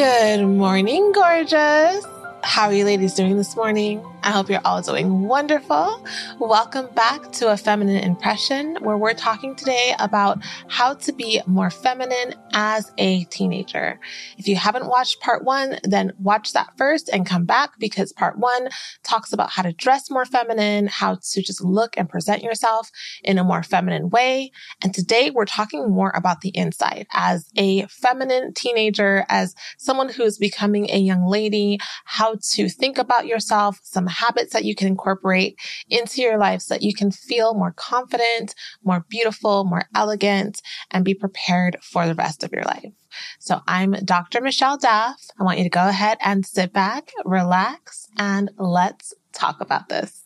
Good 0.00 0.46
morning, 0.46 1.12
gorgeous. 1.12 2.06
How 2.42 2.68
are 2.68 2.72
you 2.72 2.86
ladies 2.86 3.12
doing 3.12 3.36
this 3.36 3.54
morning? 3.54 4.02
I 4.22 4.32
hope 4.32 4.50
you're 4.50 4.60
all 4.66 4.82
doing 4.82 5.22
wonderful. 5.22 6.04
Welcome 6.38 6.88
back 6.94 7.32
to 7.32 7.50
a 7.52 7.56
feminine 7.56 8.04
impression 8.04 8.76
where 8.80 8.98
we're 8.98 9.14
talking 9.14 9.54
today 9.54 9.94
about 9.98 10.38
how 10.68 10.94
to 10.94 11.12
be 11.12 11.40
more 11.46 11.70
feminine 11.70 12.34
as 12.52 12.92
a 12.98 13.24
teenager. 13.24 13.98
If 14.36 14.46
you 14.46 14.56
haven't 14.56 14.88
watched 14.88 15.20
part 15.20 15.44
one, 15.44 15.78
then 15.84 16.12
watch 16.18 16.52
that 16.52 16.76
first 16.76 17.08
and 17.10 17.24
come 17.24 17.46
back 17.46 17.78
because 17.78 18.12
part 18.12 18.38
one 18.38 18.68
talks 19.02 19.32
about 19.32 19.50
how 19.50 19.62
to 19.62 19.72
dress 19.72 20.10
more 20.10 20.26
feminine, 20.26 20.86
how 20.86 21.14
to 21.14 21.42
just 21.42 21.64
look 21.64 21.96
and 21.96 22.08
present 22.08 22.42
yourself 22.42 22.90
in 23.24 23.38
a 23.38 23.44
more 23.44 23.62
feminine 23.62 24.10
way. 24.10 24.52
And 24.82 24.92
today 24.92 25.30
we're 25.30 25.46
talking 25.46 25.88
more 25.88 26.12
about 26.14 26.42
the 26.42 26.50
inside 26.50 27.06
as 27.14 27.48
a 27.56 27.86
feminine 27.86 28.52
teenager, 28.52 29.24
as 29.30 29.54
someone 29.78 30.10
who's 30.10 30.36
becoming 30.36 30.90
a 30.90 30.98
young 30.98 31.26
lady, 31.26 31.78
how 32.04 32.36
to 32.52 32.68
think 32.68 32.98
about 32.98 33.26
yourself, 33.26 33.80
some 33.82 34.09
habits 34.10 34.52
that 34.52 34.64
you 34.64 34.74
can 34.74 34.88
incorporate 34.88 35.58
into 35.88 36.20
your 36.20 36.38
life 36.38 36.62
so 36.62 36.74
that 36.74 36.82
you 36.82 36.94
can 36.94 37.10
feel 37.10 37.54
more 37.54 37.72
confident, 37.72 38.54
more 38.84 39.04
beautiful, 39.08 39.64
more 39.64 39.84
elegant, 39.94 40.60
and 40.90 41.04
be 41.04 41.14
prepared 41.14 41.76
for 41.82 42.06
the 42.06 42.14
rest 42.14 42.42
of 42.44 42.52
your 42.52 42.64
life. 42.64 42.92
So 43.38 43.60
I'm 43.66 43.92
Dr. 44.04 44.40
Michelle 44.40 44.78
Daf. 44.78 45.14
I 45.38 45.44
want 45.44 45.58
you 45.58 45.64
to 45.64 45.70
go 45.70 45.88
ahead 45.88 46.18
and 46.22 46.46
sit 46.46 46.72
back, 46.72 47.12
relax, 47.24 48.08
and 48.16 48.50
let's 48.58 49.14
talk 49.32 49.60
about 49.60 49.88
this. 49.88 50.22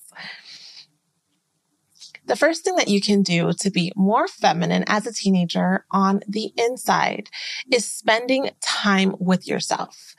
The 2.27 2.37
first 2.37 2.65
thing 2.65 2.77
that 2.77 2.89
you 2.89 3.03
can 3.03 3.23
do 3.23 3.53
to 3.53 3.71
be 3.71 3.93
more 3.97 4.27
feminine 4.27 4.85
as 4.87 5.07
a 5.07 5.13
teenager 5.13 5.85
on 5.91 6.23
the 6.27 6.53
inside 6.57 7.29
is 7.71 7.85
spending 7.85 8.51
time 8.63 9.15
with 9.19 9.47
yourself. 9.47 10.15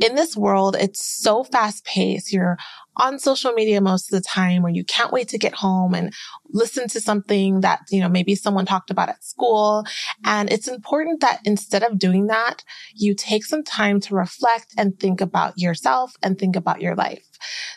In 0.00 0.14
this 0.14 0.36
world, 0.36 0.74
it's 0.78 1.04
so 1.04 1.44
fast 1.44 1.84
paced. 1.84 2.32
You're 2.32 2.56
on 3.00 3.18
social 3.18 3.52
media 3.52 3.80
most 3.80 4.12
of 4.12 4.22
the 4.22 4.28
time 4.28 4.62
where 4.62 4.72
you 4.72 4.84
can't 4.84 5.12
wait 5.12 5.28
to 5.28 5.38
get 5.38 5.54
home 5.54 5.94
and 5.94 6.12
listen 6.52 6.86
to 6.88 7.00
something 7.00 7.60
that, 7.60 7.80
you 7.90 8.00
know, 8.00 8.08
maybe 8.08 8.34
someone 8.34 8.66
talked 8.66 8.90
about 8.90 9.08
at 9.08 9.24
school. 9.24 9.84
And 10.24 10.52
it's 10.52 10.68
important 10.68 11.20
that 11.20 11.40
instead 11.44 11.82
of 11.82 11.98
doing 11.98 12.26
that, 12.26 12.62
you 12.94 13.14
take 13.14 13.44
some 13.44 13.62
time 13.62 14.00
to 14.00 14.14
reflect 14.14 14.74
and 14.76 14.98
think 14.98 15.20
about 15.20 15.58
yourself 15.58 16.12
and 16.22 16.38
think 16.38 16.56
about 16.56 16.80
your 16.80 16.94
life. 16.94 17.24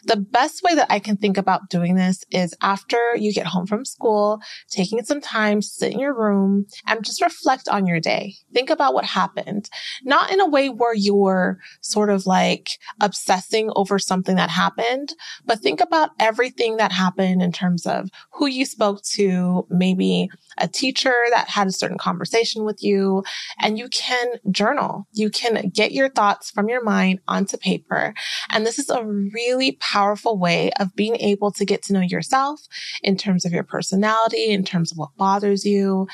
The 0.04 0.18
best 0.18 0.62
way 0.64 0.76
that 0.76 0.92
I 0.92 1.00
can 1.00 1.18
think 1.18 1.38
about 1.38 1.70
doing 1.70 1.96
this 1.96 2.26
is 2.32 2.54
after 2.62 2.98
you 3.16 3.32
get 3.34 3.48
home 3.48 3.66
from 3.66 3.86
school, 3.86 4.42
taking 4.70 5.04
some 5.04 5.22
time, 5.22 5.62
sit 5.62 5.94
in 5.94 6.00
your 6.00 6.14
room 6.14 6.66
and 6.86 7.06
just 7.06 7.22
reflect 7.22 7.70
on 7.70 7.88
your 7.88 8.00
day. 8.00 8.36
Think 8.54 8.70
about 8.70 8.94
what 8.94 9.06
happened, 9.06 9.70
not 10.04 10.32
in 10.32 10.42
a 10.42 10.50
way 10.50 10.70
where 10.70 10.94
you're 10.94 11.60
sort 11.82 12.10
of 12.10 12.26
like 12.26 12.72
obsessing 13.02 13.70
over 13.76 14.00
something 14.00 14.36
that 14.36 14.50
happened, 14.50 15.13
but 15.46 15.60
think 15.60 15.82
about 15.82 16.12
everything 16.20 16.78
that 16.78 16.92
happened 16.92 17.42
in 17.42 17.52
terms 17.52 17.86
of 17.86 18.10
who 18.32 18.48
you 18.48 18.66
spoke 18.66 19.02
to, 19.04 19.66
maybe 19.70 20.30
a 20.58 20.68
teacher 20.68 21.14
that 21.32 21.50
had 21.50 21.68
a 21.68 21.72
certain 21.72 21.98
conversation 21.98 22.64
with 22.64 22.84
you, 22.84 23.24
and 23.60 23.78
you 23.78 23.88
can 23.90 24.28
journal. 24.52 25.08
You 25.12 25.30
can 25.30 25.70
get 25.70 25.92
your 25.92 26.10
thoughts 26.10 26.52
from 26.52 26.70
your 26.70 26.84
mind 26.84 27.20
onto 27.28 27.58
paper. 27.58 28.14
And 28.50 28.66
this 28.66 28.80
is 28.80 28.90
a 28.90 29.04
really 29.06 29.74
powerful 29.80 30.38
way 30.38 30.72
of 30.80 30.96
being 30.96 31.16
able 31.18 31.52
to 31.52 31.66
get 31.66 31.84
to 31.84 31.94
know 31.94 32.02
yourself 32.02 32.62
in 33.02 33.18
terms 33.18 33.46
of 33.46 33.52
your 33.52 33.64
personality, 33.64 34.50
in 34.50 34.64
terms 34.64 34.92
of 34.92 34.98
what 34.98 35.16
bothers 35.18 35.66
you. 35.66 36.08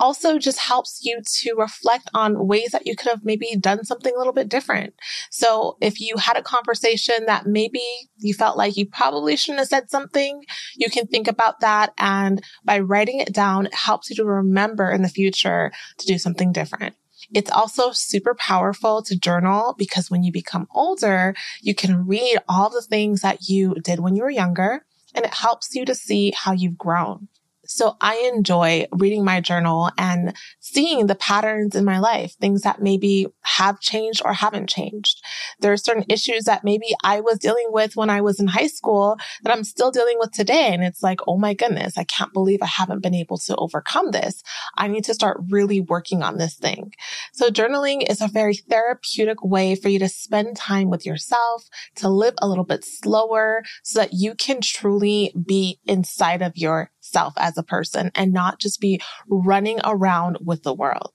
Also 0.00 0.38
just 0.38 0.58
helps 0.58 1.00
you 1.04 1.20
to 1.42 1.54
reflect 1.54 2.10
on 2.14 2.46
ways 2.46 2.70
that 2.72 2.86
you 2.86 2.96
could 2.96 3.10
have 3.10 3.24
maybe 3.24 3.54
done 3.56 3.84
something 3.84 4.12
a 4.14 4.18
little 4.18 4.32
bit 4.32 4.48
different. 4.48 4.94
So 5.30 5.76
if 5.80 6.00
you 6.00 6.16
had 6.16 6.36
a 6.36 6.42
conversation 6.42 7.26
that 7.26 7.46
maybe 7.46 7.84
you 8.16 8.34
felt 8.34 8.56
like 8.56 8.76
you 8.76 8.86
probably 8.86 9.36
shouldn't 9.36 9.60
have 9.60 9.68
said 9.68 9.90
something, 9.90 10.42
you 10.76 10.90
can 10.90 11.06
think 11.06 11.28
about 11.28 11.60
that. 11.60 11.92
And 11.98 12.42
by 12.64 12.80
writing 12.80 13.20
it 13.20 13.32
down, 13.32 13.66
it 13.66 13.74
helps 13.74 14.10
you 14.10 14.16
to 14.16 14.24
remember 14.24 14.90
in 14.90 15.02
the 15.02 15.08
future 15.08 15.70
to 15.98 16.06
do 16.06 16.18
something 16.18 16.50
different. 16.50 16.96
It's 17.34 17.50
also 17.50 17.92
super 17.92 18.34
powerful 18.34 19.02
to 19.02 19.18
journal 19.18 19.74
because 19.78 20.10
when 20.10 20.22
you 20.22 20.32
become 20.32 20.66
older, 20.74 21.34
you 21.60 21.74
can 21.74 22.06
read 22.06 22.38
all 22.48 22.70
the 22.70 22.82
things 22.82 23.20
that 23.20 23.48
you 23.48 23.74
did 23.82 24.00
when 24.00 24.16
you 24.16 24.22
were 24.22 24.30
younger 24.30 24.84
and 25.14 25.24
it 25.24 25.34
helps 25.34 25.74
you 25.74 25.84
to 25.84 25.94
see 25.94 26.32
how 26.36 26.52
you've 26.52 26.78
grown. 26.78 27.28
So 27.72 27.96
I 28.00 28.28
enjoy 28.34 28.86
reading 28.90 29.24
my 29.24 29.40
journal 29.40 29.90
and 29.96 30.36
seeing 30.58 31.06
the 31.06 31.14
patterns 31.14 31.76
in 31.76 31.84
my 31.84 32.00
life, 32.00 32.34
things 32.40 32.62
that 32.62 32.82
maybe 32.82 33.28
have 33.42 33.78
changed 33.78 34.22
or 34.24 34.32
haven't 34.32 34.68
changed. 34.68 35.22
There 35.60 35.72
are 35.72 35.76
certain 35.76 36.04
issues 36.08 36.44
that 36.44 36.64
maybe 36.64 36.96
I 37.04 37.20
was 37.20 37.38
dealing 37.38 37.68
with 37.68 37.94
when 37.94 38.10
I 38.10 38.22
was 38.22 38.40
in 38.40 38.48
high 38.48 38.66
school 38.66 39.18
that 39.44 39.52
I'm 39.52 39.62
still 39.62 39.92
dealing 39.92 40.16
with 40.18 40.32
today. 40.32 40.70
And 40.72 40.82
it's 40.82 41.00
like, 41.00 41.20
oh 41.28 41.38
my 41.38 41.54
goodness, 41.54 41.96
I 41.96 42.02
can't 42.02 42.32
believe 42.32 42.58
I 42.60 42.66
haven't 42.66 43.04
been 43.04 43.14
able 43.14 43.38
to 43.38 43.54
overcome 43.54 44.10
this. 44.10 44.42
I 44.76 44.88
need 44.88 45.04
to 45.04 45.14
start 45.14 45.40
really 45.48 45.80
working 45.80 46.24
on 46.24 46.38
this 46.38 46.56
thing. 46.56 46.92
So 47.32 47.50
journaling 47.50 48.10
is 48.10 48.20
a 48.20 48.26
very 48.26 48.56
therapeutic 48.56 49.44
way 49.44 49.76
for 49.76 49.90
you 49.90 50.00
to 50.00 50.08
spend 50.08 50.56
time 50.56 50.90
with 50.90 51.06
yourself, 51.06 51.68
to 51.96 52.08
live 52.08 52.34
a 52.38 52.48
little 52.48 52.64
bit 52.64 52.84
slower 52.84 53.62
so 53.84 54.00
that 54.00 54.12
you 54.12 54.34
can 54.34 54.60
truly 54.60 55.32
be 55.46 55.78
inside 55.86 56.42
of 56.42 56.56
your 56.56 56.90
self 57.10 57.34
as 57.36 57.58
a 57.58 57.62
person 57.62 58.10
and 58.14 58.32
not 58.32 58.58
just 58.58 58.80
be 58.80 59.00
running 59.28 59.80
around 59.84 60.38
with 60.44 60.62
the 60.62 60.74
world. 60.74 61.12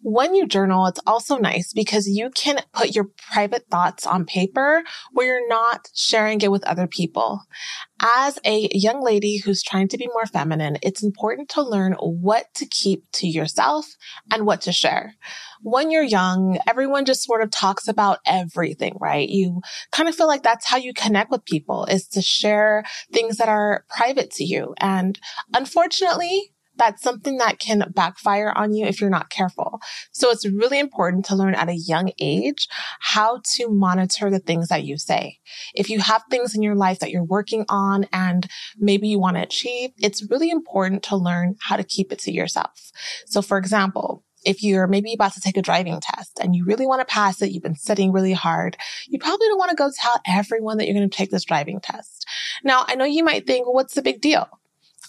When 0.00 0.36
you 0.36 0.46
journal, 0.46 0.86
it's 0.86 1.00
also 1.06 1.38
nice 1.38 1.72
because 1.72 2.06
you 2.08 2.30
can 2.30 2.60
put 2.72 2.94
your 2.94 3.08
private 3.32 3.66
thoughts 3.68 4.06
on 4.06 4.24
paper 4.24 4.84
where 5.12 5.26
you're 5.26 5.48
not 5.48 5.88
sharing 5.92 6.40
it 6.40 6.52
with 6.52 6.62
other 6.64 6.86
people. 6.86 7.40
As 8.00 8.38
a 8.44 8.68
young 8.72 9.02
lady 9.02 9.38
who's 9.38 9.60
trying 9.60 9.88
to 9.88 9.98
be 9.98 10.06
more 10.06 10.26
feminine, 10.26 10.78
it's 10.82 11.02
important 11.02 11.48
to 11.50 11.62
learn 11.62 11.94
what 11.94 12.46
to 12.54 12.66
keep 12.66 13.10
to 13.14 13.26
yourself 13.26 13.86
and 14.32 14.46
what 14.46 14.60
to 14.62 14.72
share. 14.72 15.14
When 15.62 15.90
you're 15.90 16.04
young, 16.04 16.58
everyone 16.68 17.04
just 17.04 17.24
sort 17.24 17.42
of 17.42 17.50
talks 17.50 17.88
about 17.88 18.20
everything, 18.24 18.96
right? 19.00 19.28
You 19.28 19.62
kind 19.90 20.08
of 20.08 20.14
feel 20.14 20.28
like 20.28 20.44
that's 20.44 20.68
how 20.68 20.76
you 20.76 20.94
connect 20.94 21.32
with 21.32 21.44
people 21.44 21.86
is 21.86 22.06
to 22.08 22.22
share 22.22 22.84
things 23.12 23.38
that 23.38 23.48
are 23.48 23.84
private 23.88 24.30
to 24.32 24.44
you. 24.44 24.74
And 24.78 25.18
unfortunately, 25.52 26.52
that's 26.78 27.02
something 27.02 27.38
that 27.38 27.58
can 27.58 27.84
backfire 27.94 28.52
on 28.54 28.72
you 28.72 28.86
if 28.86 29.00
you're 29.00 29.10
not 29.10 29.30
careful. 29.30 29.80
So 30.12 30.30
it's 30.30 30.48
really 30.48 30.78
important 30.78 31.24
to 31.26 31.36
learn 31.36 31.54
at 31.54 31.68
a 31.68 31.74
young 31.74 32.12
age 32.20 32.68
how 33.00 33.40
to 33.56 33.68
monitor 33.68 34.30
the 34.30 34.38
things 34.38 34.68
that 34.68 34.84
you 34.84 34.96
say. 34.96 35.38
If 35.74 35.90
you 35.90 36.00
have 36.00 36.22
things 36.30 36.54
in 36.54 36.62
your 36.62 36.76
life 36.76 37.00
that 37.00 37.10
you're 37.10 37.24
working 37.24 37.64
on 37.68 38.06
and 38.12 38.46
maybe 38.78 39.08
you 39.08 39.18
want 39.18 39.36
to 39.36 39.42
achieve, 39.42 39.90
it's 39.98 40.28
really 40.30 40.50
important 40.50 41.02
to 41.04 41.16
learn 41.16 41.56
how 41.60 41.76
to 41.76 41.84
keep 41.84 42.12
it 42.12 42.20
to 42.20 42.32
yourself. 42.32 42.90
So 43.26 43.42
for 43.42 43.58
example, 43.58 44.24
if 44.44 44.62
you're 44.62 44.86
maybe 44.86 45.12
about 45.12 45.32
to 45.32 45.40
take 45.40 45.56
a 45.56 45.62
driving 45.62 46.00
test 46.00 46.38
and 46.40 46.54
you 46.54 46.64
really 46.64 46.86
want 46.86 47.00
to 47.00 47.12
pass 47.12 47.42
it, 47.42 47.50
you've 47.50 47.62
been 47.62 47.74
studying 47.74 48.12
really 48.12 48.32
hard, 48.32 48.76
you 49.08 49.18
probably 49.18 49.46
don't 49.48 49.58
want 49.58 49.70
to 49.70 49.76
go 49.76 49.90
tell 49.94 50.20
everyone 50.26 50.78
that 50.78 50.86
you're 50.86 50.94
going 50.94 51.08
to 51.08 51.16
take 51.16 51.30
this 51.30 51.44
driving 51.44 51.80
test. 51.80 52.26
Now, 52.62 52.84
I 52.86 52.94
know 52.94 53.04
you 53.04 53.24
might 53.24 53.46
think, 53.46 53.66
well, 53.66 53.74
what's 53.74 53.94
the 53.94 54.02
big 54.02 54.20
deal? 54.20 54.48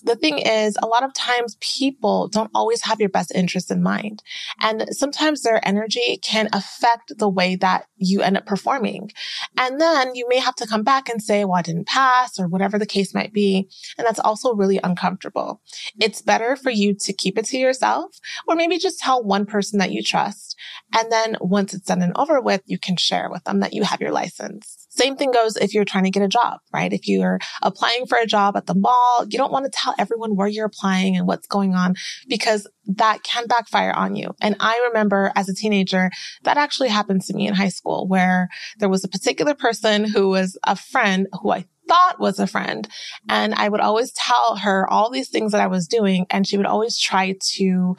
The 0.03 0.15
thing 0.15 0.39
is, 0.39 0.77
a 0.81 0.87
lot 0.87 1.03
of 1.03 1.13
times 1.13 1.57
people 1.59 2.27
don't 2.27 2.51
always 2.53 2.81
have 2.83 2.99
your 2.99 3.09
best 3.09 3.31
interest 3.33 3.71
in 3.71 3.81
mind. 3.81 4.23
And 4.61 4.85
sometimes 4.91 5.41
their 5.41 5.65
energy 5.67 6.19
can 6.21 6.49
affect 6.53 7.13
the 7.17 7.29
way 7.29 7.55
that 7.57 7.85
you 7.97 8.21
end 8.21 8.37
up 8.37 8.45
performing. 8.45 9.11
And 9.57 9.79
then 9.79 10.15
you 10.15 10.27
may 10.27 10.39
have 10.39 10.55
to 10.55 10.67
come 10.67 10.83
back 10.83 11.09
and 11.09 11.21
say, 11.21 11.45
well, 11.45 11.57
I 11.57 11.61
didn't 11.61 11.87
pass 11.87 12.39
or 12.39 12.47
whatever 12.47 12.79
the 12.79 12.85
case 12.85 13.13
might 13.13 13.33
be. 13.33 13.69
And 13.97 14.05
that's 14.07 14.19
also 14.19 14.53
really 14.53 14.79
uncomfortable. 14.83 15.61
It's 15.99 16.21
better 16.21 16.55
for 16.55 16.69
you 16.69 16.93
to 16.95 17.13
keep 17.13 17.37
it 17.37 17.45
to 17.45 17.57
yourself 17.57 18.19
or 18.47 18.55
maybe 18.55 18.77
just 18.77 18.99
tell 18.99 19.23
one 19.23 19.45
person 19.45 19.79
that 19.79 19.91
you 19.91 20.03
trust. 20.03 20.55
And 20.95 21.11
then 21.11 21.37
once 21.41 21.73
it's 21.73 21.87
done 21.87 22.01
and 22.01 22.15
over 22.15 22.41
with, 22.41 22.61
you 22.65 22.79
can 22.79 22.97
share 22.97 23.29
with 23.29 23.43
them 23.43 23.59
that 23.59 23.73
you 23.73 23.83
have 23.83 24.01
your 24.01 24.11
license. 24.11 24.78
Same 24.99 25.15
thing 25.15 25.31
goes 25.31 25.55
if 25.55 25.73
you're 25.73 25.85
trying 25.85 26.03
to 26.03 26.09
get 26.09 26.23
a 26.23 26.27
job, 26.27 26.59
right? 26.73 26.91
If 26.91 27.07
you're 27.07 27.39
applying 27.61 28.05
for 28.05 28.17
a 28.17 28.25
job 28.25 28.57
at 28.57 28.65
the 28.65 28.75
mall, 28.75 29.25
you 29.29 29.37
don't 29.37 29.51
want 29.51 29.63
to 29.63 29.71
tell 29.71 29.95
everyone 29.97 30.35
where 30.35 30.47
you're 30.47 30.65
applying 30.65 31.15
and 31.15 31.25
what's 31.25 31.47
going 31.47 31.73
on 31.73 31.95
because 32.27 32.67
that 32.85 33.23
can 33.23 33.47
backfire 33.47 33.93
on 33.93 34.17
you. 34.17 34.35
And 34.41 34.57
I 34.59 34.89
remember 34.89 35.31
as 35.37 35.47
a 35.47 35.55
teenager, 35.55 36.11
that 36.43 36.57
actually 36.57 36.89
happened 36.89 37.21
to 37.23 37.33
me 37.33 37.47
in 37.47 37.53
high 37.53 37.69
school 37.69 38.09
where 38.09 38.49
there 38.79 38.89
was 38.89 39.05
a 39.05 39.07
particular 39.07 39.53
person 39.53 40.03
who 40.03 40.27
was 40.27 40.57
a 40.67 40.75
friend 40.75 41.27
who 41.41 41.51
I 41.51 41.65
thought 41.89 42.19
was 42.19 42.39
a 42.39 42.47
friend. 42.47 42.87
And 43.27 43.53
I 43.55 43.67
would 43.67 43.81
always 43.81 44.13
tell 44.13 44.57
her 44.57 44.87
all 44.89 45.09
these 45.09 45.29
things 45.29 45.51
that 45.51 45.61
I 45.61 45.67
was 45.67 45.87
doing. 45.87 46.25
And 46.29 46.47
she 46.47 46.55
would 46.55 46.65
always 46.65 46.97
try 46.97 47.35
to 47.55 47.97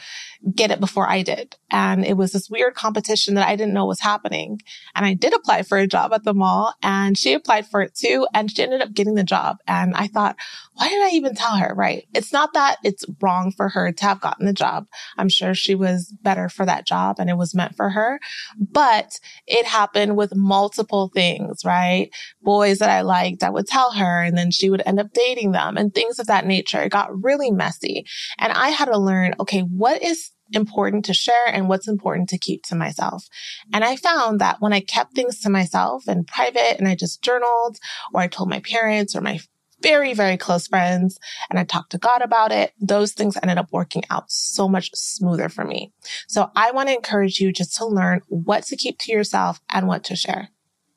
get 0.54 0.70
it 0.70 0.80
before 0.80 1.08
I 1.08 1.22
did. 1.22 1.56
And 1.70 2.04
it 2.04 2.16
was 2.16 2.32
this 2.32 2.48
weird 2.48 2.74
competition 2.74 3.34
that 3.34 3.46
I 3.46 3.56
didn't 3.56 3.74
know 3.74 3.84
was 3.84 4.00
happening. 4.00 4.60
And 4.94 5.04
I 5.04 5.14
did 5.14 5.34
apply 5.34 5.62
for 5.62 5.76
a 5.76 5.86
job 5.86 6.12
at 6.12 6.24
the 6.24 6.32
mall 6.32 6.74
and 6.82 7.18
she 7.18 7.34
applied 7.34 7.66
for 7.66 7.82
it 7.82 7.94
too. 7.94 8.26
And 8.32 8.50
she 8.50 8.62
ended 8.62 8.80
up 8.80 8.94
getting 8.94 9.14
the 9.14 9.24
job. 9.24 9.58
And 9.66 9.94
I 9.94 10.06
thought, 10.06 10.36
why 10.74 10.88
did 10.88 11.02
I 11.02 11.10
even 11.14 11.34
tell 11.34 11.56
her? 11.56 11.74
Right. 11.74 12.06
It's 12.14 12.32
not 12.32 12.54
that 12.54 12.76
it's 12.84 13.04
wrong 13.20 13.52
for 13.56 13.68
her 13.68 13.92
to 13.92 14.04
have 14.04 14.20
gotten 14.20 14.46
the 14.46 14.52
job. 14.52 14.86
I'm 15.18 15.28
sure 15.28 15.54
she 15.54 15.74
was 15.74 16.14
better 16.22 16.48
for 16.48 16.64
that 16.64 16.86
job 16.86 17.16
and 17.18 17.28
it 17.28 17.36
was 17.36 17.54
meant 17.54 17.76
for 17.76 17.90
her, 17.90 18.20
but 18.58 19.18
it 19.46 19.66
happened 19.66 20.16
with 20.16 20.34
multiple 20.34 21.10
things, 21.12 21.64
right? 21.64 22.10
Boys 22.42 22.78
that 22.78 22.90
I 22.90 23.02
liked, 23.02 23.42
I 23.42 23.50
would 23.50 23.66
tell 23.66 23.79
her 23.88 24.22
and 24.22 24.36
then 24.36 24.50
she 24.50 24.68
would 24.68 24.82
end 24.84 25.00
up 25.00 25.12
dating 25.14 25.52
them 25.52 25.76
and 25.76 25.94
things 25.94 26.18
of 26.18 26.26
that 26.26 26.46
nature. 26.46 26.82
It 26.82 26.92
got 26.92 27.22
really 27.22 27.50
messy. 27.50 28.04
And 28.38 28.52
I 28.52 28.68
had 28.68 28.86
to 28.86 28.98
learn, 28.98 29.34
okay, 29.40 29.60
what 29.60 30.02
is 30.02 30.30
important 30.52 31.04
to 31.06 31.14
share 31.14 31.46
and 31.46 31.68
what's 31.68 31.88
important 31.88 32.28
to 32.28 32.38
keep 32.38 32.64
to 32.64 32.74
myself. 32.74 33.26
And 33.72 33.84
I 33.84 33.96
found 33.96 34.40
that 34.40 34.60
when 34.60 34.72
I 34.72 34.80
kept 34.80 35.14
things 35.14 35.40
to 35.40 35.50
myself 35.50 36.08
in 36.08 36.24
private 36.24 36.78
and 36.78 36.88
I 36.88 36.94
just 36.94 37.22
journaled 37.22 37.78
or 38.12 38.20
I 38.20 38.26
told 38.26 38.50
my 38.50 38.60
parents 38.60 39.14
or 39.14 39.20
my 39.20 39.40
very, 39.82 40.12
very 40.12 40.36
close 40.36 40.66
friends 40.66 41.18
and 41.48 41.58
I 41.58 41.64
talked 41.64 41.92
to 41.92 41.98
God 41.98 42.20
about 42.22 42.52
it, 42.52 42.72
those 42.80 43.12
things 43.12 43.36
ended 43.40 43.58
up 43.58 43.68
working 43.72 44.02
out 44.10 44.30
so 44.30 44.68
much 44.68 44.90
smoother 44.94 45.48
for 45.48 45.64
me. 45.64 45.92
So 46.28 46.50
I 46.54 46.72
want 46.72 46.88
to 46.88 46.94
encourage 46.94 47.40
you 47.40 47.52
just 47.52 47.76
to 47.76 47.86
learn 47.86 48.20
what 48.28 48.64
to 48.64 48.76
keep 48.76 48.98
to 49.00 49.12
yourself 49.12 49.60
and 49.72 49.88
what 49.88 50.04
to 50.04 50.16
share. 50.16 50.50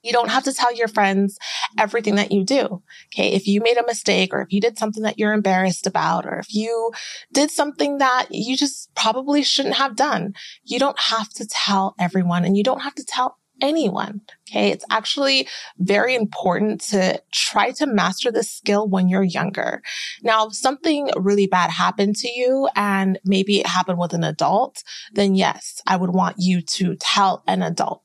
You 0.04 0.12
don't 0.12 0.30
have 0.30 0.44
to 0.44 0.54
tell 0.54 0.74
your 0.74 0.88
friends 0.88 1.38
everything 1.80 2.16
that 2.16 2.32
you 2.32 2.44
do. 2.44 2.84
Okay. 3.14 3.34
If 3.34 3.48
you 3.48 3.62
made 3.62 3.78
a 3.78 3.86
mistake 3.86 4.34
or 4.34 4.42
if 4.42 4.52
you 4.52 4.62
did 4.62 4.78
something 4.78 5.04
that 5.04 5.18
you're 5.18 5.34
embarrassed 5.34 5.88
about 5.88 6.26
or 6.26 6.40
if 6.40 6.54
you 6.54 6.92
did 7.32 7.50
something 7.52 7.98
that 8.00 8.28
you 8.32 8.58
just 8.58 8.94
probably 8.96 9.44
shouldn't 9.44 9.76
have 9.76 9.96
done, 9.96 10.34
you 10.64 10.78
don't 10.78 11.00
have 11.00 11.30
to 11.30 11.48
tell 11.48 11.96
everyone 12.00 12.46
and 12.46 12.58
you 12.58 12.64
don't 12.64 12.82
have 12.82 12.96
to 12.96 13.06
tell 13.06 13.38
anyone. 13.62 14.22
Okay. 14.50 14.70
It's 14.72 14.86
actually 14.92 15.48
very 15.78 16.16
important 16.16 16.82
to 16.90 17.22
try 17.32 17.72
to 17.72 17.86
master 17.86 18.32
this 18.32 18.52
skill 18.52 18.88
when 18.88 19.08
you're 19.08 19.24
younger. 19.24 19.82
Now, 20.22 20.48
if 20.48 20.56
something 20.56 21.10
really 21.16 21.48
bad 21.48 21.72
happened 21.72 22.16
to 22.18 22.30
you 22.30 22.68
and 22.76 23.20
maybe 23.24 23.60
it 23.60 23.68
happened 23.68 24.00
with 24.00 24.14
an 24.14 24.24
adult, 24.24 24.84
then 25.14 25.34
yes, 25.36 25.82
I 25.88 25.96
would 25.96 26.12
want 26.12 26.36
you 26.40 26.62
to 26.62 26.96
tell 26.98 27.44
an 27.48 27.62
adult, 27.62 28.03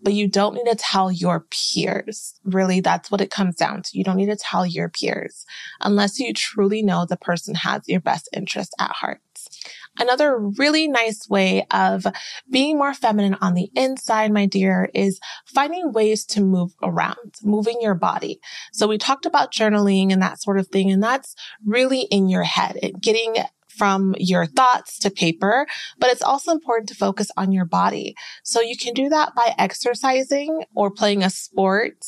but 0.00 0.14
you 0.14 0.28
don't 0.28 0.54
need 0.54 0.70
to 0.70 0.76
tell 0.76 1.10
your 1.10 1.46
peers. 1.50 2.40
Really, 2.44 2.80
that's 2.80 3.10
what 3.10 3.20
it 3.20 3.30
comes 3.30 3.56
down 3.56 3.82
to. 3.82 3.98
You 3.98 4.04
don't 4.04 4.16
need 4.16 4.26
to 4.26 4.36
tell 4.36 4.66
your 4.66 4.88
peers 4.88 5.44
unless 5.80 6.18
you 6.18 6.32
truly 6.32 6.82
know 6.82 7.04
the 7.04 7.16
person 7.16 7.54
has 7.54 7.82
your 7.86 8.00
best 8.00 8.28
interest 8.32 8.74
at 8.78 8.90
heart. 8.92 9.20
Another 9.98 10.38
really 10.38 10.88
nice 10.88 11.28
way 11.28 11.66
of 11.70 12.06
being 12.50 12.78
more 12.78 12.94
feminine 12.94 13.36
on 13.40 13.54
the 13.54 13.70
inside, 13.74 14.32
my 14.32 14.46
dear, 14.46 14.88
is 14.94 15.20
finding 15.44 15.92
ways 15.92 16.24
to 16.26 16.40
move 16.40 16.72
around, 16.82 17.34
moving 17.42 17.78
your 17.80 17.94
body. 17.94 18.40
So 18.72 18.86
we 18.86 18.96
talked 18.96 19.26
about 19.26 19.52
journaling 19.52 20.10
and 20.10 20.22
that 20.22 20.40
sort 20.40 20.58
of 20.58 20.68
thing, 20.68 20.90
and 20.90 21.02
that's 21.02 21.34
really 21.64 22.02
in 22.10 22.28
your 22.28 22.44
head, 22.44 22.78
getting 23.00 23.36
from 23.76 24.14
your 24.18 24.46
thoughts 24.46 24.98
to 25.00 25.10
paper, 25.10 25.66
but 25.98 26.10
it's 26.10 26.22
also 26.22 26.52
important 26.52 26.88
to 26.88 26.94
focus 26.94 27.30
on 27.36 27.52
your 27.52 27.64
body. 27.64 28.14
So 28.42 28.60
you 28.60 28.76
can 28.76 28.94
do 28.94 29.08
that 29.08 29.34
by 29.34 29.54
exercising 29.58 30.64
or 30.74 30.90
playing 30.90 31.22
a 31.22 31.30
sport. 31.30 32.04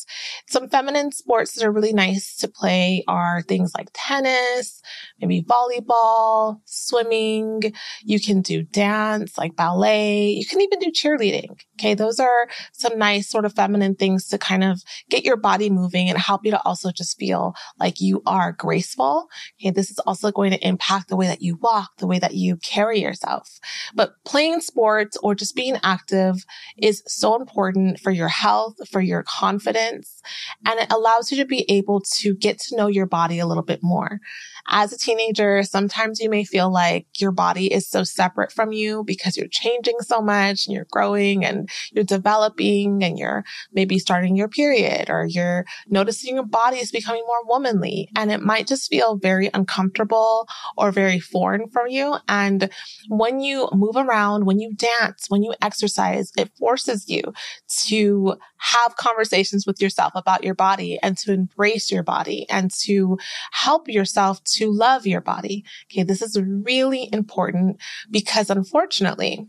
Some 0.49 0.69
feminine 0.69 1.13
sports 1.13 1.55
that 1.55 1.65
are 1.65 1.73
really 1.73 1.93
nice 1.93 2.37
to 2.37 2.49
play 2.49 3.05
are 3.09 3.43
things 3.43 3.73
like 3.77 3.89
tennis, 3.93 4.83
maybe 5.21 5.43
volleyball, 5.43 6.61
swimming. 6.65 7.73
You 8.03 8.21
can 8.21 8.43
do 8.43 8.63
dance 8.63 9.37
like 9.39 9.57
ballet. 9.57 10.31
You 10.31 10.47
can 10.47 10.61
even 10.61 10.79
do 10.79 10.91
cheerleading. 10.91 11.59
Okay. 11.79 11.95
Those 11.95 12.21
are 12.21 12.49
some 12.73 12.99
nice 12.99 13.29
sort 13.29 13.45
of 13.45 13.55
feminine 13.55 13.95
things 13.95 14.29
to 14.29 14.39
kind 14.39 14.65
of 14.65 14.83
get 15.11 15.25
your 15.25 15.37
body 15.37 15.71
moving 15.71 16.09
and 16.09 16.19
help 16.19 16.45
you 16.45 16.51
to 16.51 16.63
also 16.63 16.91
just 16.91 17.19
feel 17.19 17.55
like 17.79 18.01
you 18.01 18.23
are 18.27 18.53
graceful. 18.53 19.29
Okay. 19.61 19.71
This 19.71 19.91
is 19.91 19.99
also 20.01 20.31
going 20.31 20.53
to 20.53 20.67
impact 20.67 21.09
the 21.09 21.17
way 21.17 21.27
that 21.27 21.43
you 21.43 21.54
walk, 21.61 21.91
the 21.99 22.07
way 22.07 22.19
that 22.19 22.35
you 22.35 22.57
carry 22.57 23.01
yourself. 23.01 23.59
But 23.95 24.15
playing 24.25 24.61
sports 24.61 25.17
or 25.23 25.35
just 25.35 25.55
being 25.55 25.77
active 25.83 26.45
is 26.77 27.03
so 27.07 27.37
important 27.37 28.01
for 28.01 28.11
your 28.11 28.29
health, 28.29 28.77
for 28.91 29.01
your 29.01 29.23
confidence, 29.23 30.23
and 30.67 30.81
it 30.81 30.93
allows 30.93 31.31
you 31.31 31.39
to 31.39 31.45
be 31.45 31.65
able 31.71 32.01
to 32.19 32.35
get 32.35 32.59
to 32.61 32.77
know 32.77 32.87
your 32.87 33.07
body 33.07 33.39
a 33.39 33.47
little 33.47 33.63
bit 33.63 33.81
more 33.83 34.21
as 34.69 34.93
a 34.93 34.99
teenager, 34.99 35.63
sometimes 35.63 36.21
you 36.21 36.31
may 36.31 36.45
feel 36.45 36.73
like 36.73 37.07
your 37.19 37.33
body 37.33 37.73
is 37.73 37.89
so 37.89 38.03
separate 38.03 38.51
from 38.51 38.73
you 38.73 39.05
because 39.05 39.37
you're 39.37 39.47
changing 39.49 39.97
so 40.01 40.23
much 40.23 40.67
and 40.67 40.75
you're 40.75 40.87
growing 40.91 41.45
and 41.45 41.69
you're 41.93 42.05
developing 42.05 43.05
and 43.05 43.19
you're 43.19 43.45
maybe 43.73 43.99
starting 43.99 44.37
your 44.37 44.49
period 44.49 45.11
or 45.11 45.27
you're 45.27 45.65
noticing 45.89 46.35
your 46.35 46.47
body 46.47 46.79
is 46.79 46.91
becoming 46.91 47.23
more 47.27 47.45
womanly 47.47 48.09
and 48.17 48.33
it 48.33 48.41
might 48.41 48.67
just 48.67 48.89
feel 48.89 49.17
very 49.17 49.51
uncomfortable 49.53 50.49
or 50.77 50.91
very 50.91 51.21
foreign 51.21 51.69
for 51.69 51.87
you. 51.87 52.17
And 52.29 52.71
when 53.09 53.41
you 53.41 53.69
move 53.73 53.97
around, 53.97 54.47
when 54.47 54.61
you 54.61 54.75
dance, 54.75 55.27
when 55.29 55.43
you 55.43 55.55
exercise, 55.61 56.33
it 56.39 56.51
forces 56.59 57.09
you 57.09 57.23
to 57.69 58.37
have 58.57 58.97
conversations 58.97 59.67
with 59.67 59.81
yourself 59.81 60.13
about 60.15 60.43
your 60.43 60.55
body 60.55 60.99
and 61.03 61.19
to 61.19 61.33
embrace 61.33 61.93
your 61.93 62.03
body 62.03 62.47
and 62.49 62.71
to 62.73 63.19
help 63.53 63.89
yourself 63.89 64.43
to 64.57 64.71
love 64.71 65.07
your 65.07 65.21
body. 65.21 65.65
Okay. 65.91 66.03
This 66.03 66.23
is 66.23 66.41
really 66.41 67.09
important 67.13 67.81
because 68.11 68.51
unfortunately, 68.51 69.47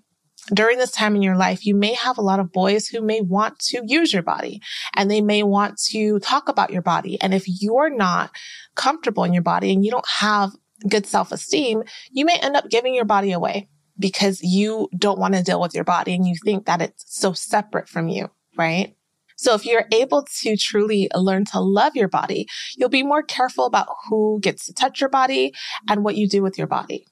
during 0.54 0.78
this 0.78 0.92
time 0.92 1.16
in 1.16 1.22
your 1.22 1.36
life, 1.36 1.66
you 1.66 1.76
may 1.76 1.94
have 1.94 2.18
a 2.18 2.22
lot 2.22 2.40
of 2.40 2.52
boys 2.52 2.88
who 2.88 3.02
may 3.02 3.22
want 3.22 3.58
to 3.60 3.82
use 3.86 4.14
your 4.14 4.22
body 4.22 4.62
and 4.94 5.10
they 5.10 5.22
may 5.22 5.44
want 5.44 5.80
to 5.90 6.20
talk 6.20 6.50
about 6.50 6.72
your 6.72 6.84
body. 6.84 7.20
And 7.22 7.34
if 7.34 7.46
you're 7.48 7.90
not 7.90 8.32
comfortable 8.76 9.24
in 9.24 9.34
your 9.34 9.44
body 9.44 9.74
and 9.74 9.84
you 9.84 9.92
don't 9.92 10.08
have 10.20 10.52
good 10.88 11.08
self 11.08 11.32
esteem, 11.32 11.84
you 12.12 12.26
may 12.26 12.38
end 12.38 12.56
up 12.56 12.70
giving 12.70 12.94
your 12.94 13.06
body 13.06 13.32
away 13.32 13.70
because 13.98 14.42
you 14.44 14.90
don't 14.98 15.20
want 15.20 15.34
to 15.34 15.44
deal 15.44 15.62
with 15.62 15.74
your 15.74 15.84
body 15.84 16.14
and 16.14 16.28
you 16.28 16.36
think 16.44 16.66
that 16.66 16.82
it's 16.82 17.06
so 17.08 17.34
separate 17.34 17.90
from 17.90 18.08
you, 18.08 18.30
right? 18.58 18.96
So 19.36 19.54
if 19.54 19.66
you're 19.66 19.86
able 19.92 20.26
to 20.42 20.58
truly 20.58 21.10
learn 21.14 21.46
to 21.46 21.60
love 21.60 21.96
your 21.96 22.08
body, 22.08 22.48
you'll 22.78 22.90
be 22.90 23.04
more 23.04 23.24
careful 23.24 23.66
about 23.66 23.88
who 24.10 24.40
gets 24.42 24.66
to 24.66 24.74
touch 24.74 25.02
your 25.02 25.10
body 25.10 25.54
and 25.90 26.04
what 26.04 26.16
you 26.16 26.28
do 26.28 26.42
with 26.42 26.58
your 26.58 26.68
body 26.68 27.06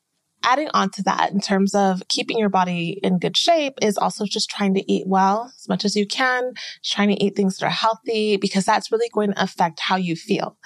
adding 0.44 0.70
on 0.74 0.90
to 0.92 1.04
that 1.04 1.32
in 1.32 1.40
terms 1.40 1.74
of 1.74 2.02
keeping 2.10 2.38
your 2.38 2.50
body 2.50 3.00
in 3.02 3.18
good 3.18 3.38
shape 3.38 3.74
is 3.82 3.98
also 3.98 4.26
just 4.26 4.50
trying 4.50 4.74
to 4.74 4.92
eat 4.92 5.08
well 5.08 5.52
as 5.58 5.70
much 5.70 5.86
as 5.86 5.96
you 5.96 6.06
can, 6.06 6.54
trying 6.84 7.10
to 7.10 7.24
eat 7.24 7.36
things 7.36 7.58
that 7.58 7.66
are 7.66 7.70
healthy 7.70 8.38
because 8.38 8.66
that's 8.66 8.92
really 8.92 9.10
going 9.14 9.32
to 9.32 9.42
affect 9.42 9.80
how 9.80 9.96
you 9.96 10.16
feel. 10.16 10.58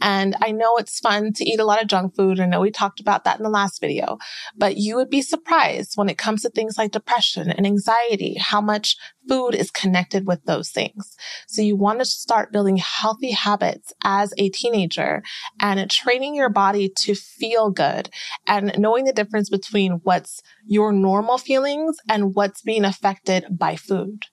And 0.00 0.34
I 0.40 0.52
know 0.52 0.76
it's 0.76 0.98
fun 0.98 1.32
to 1.34 1.44
eat 1.44 1.60
a 1.60 1.64
lot 1.64 1.82
of 1.82 1.88
junk 1.88 2.16
food. 2.16 2.40
I 2.40 2.46
know 2.46 2.60
we 2.60 2.70
talked 2.70 3.00
about 3.00 3.24
that 3.24 3.38
in 3.38 3.42
the 3.42 3.50
last 3.50 3.80
video, 3.80 4.18
but 4.56 4.76
you 4.76 4.96
would 4.96 5.10
be 5.10 5.22
surprised 5.22 5.92
when 5.96 6.08
it 6.08 6.18
comes 6.18 6.42
to 6.42 6.50
things 6.50 6.78
like 6.78 6.92
depression 6.92 7.50
and 7.50 7.66
anxiety, 7.66 8.36
how 8.38 8.60
much 8.60 8.96
food 9.28 9.54
is 9.54 9.70
connected 9.70 10.26
with 10.26 10.44
those 10.44 10.70
things. 10.70 11.16
So 11.48 11.60
you 11.60 11.76
want 11.76 11.98
to 11.98 12.04
start 12.04 12.52
building 12.52 12.76
healthy 12.76 13.32
habits 13.32 13.92
as 14.04 14.32
a 14.38 14.48
teenager 14.50 15.22
and 15.60 15.90
training 15.90 16.34
your 16.34 16.48
body 16.48 16.88
to 16.98 17.14
feel 17.14 17.70
good 17.70 18.08
and 18.46 18.72
knowing 18.78 19.04
the 19.04 19.12
difference 19.12 19.25
between 19.50 20.00
what's 20.04 20.40
your 20.66 20.92
normal 20.92 21.38
feelings 21.38 21.96
and 22.08 22.34
what's 22.34 22.62
being 22.62 22.84
affected 22.84 23.46
by 23.50 23.76
food. 23.76 24.24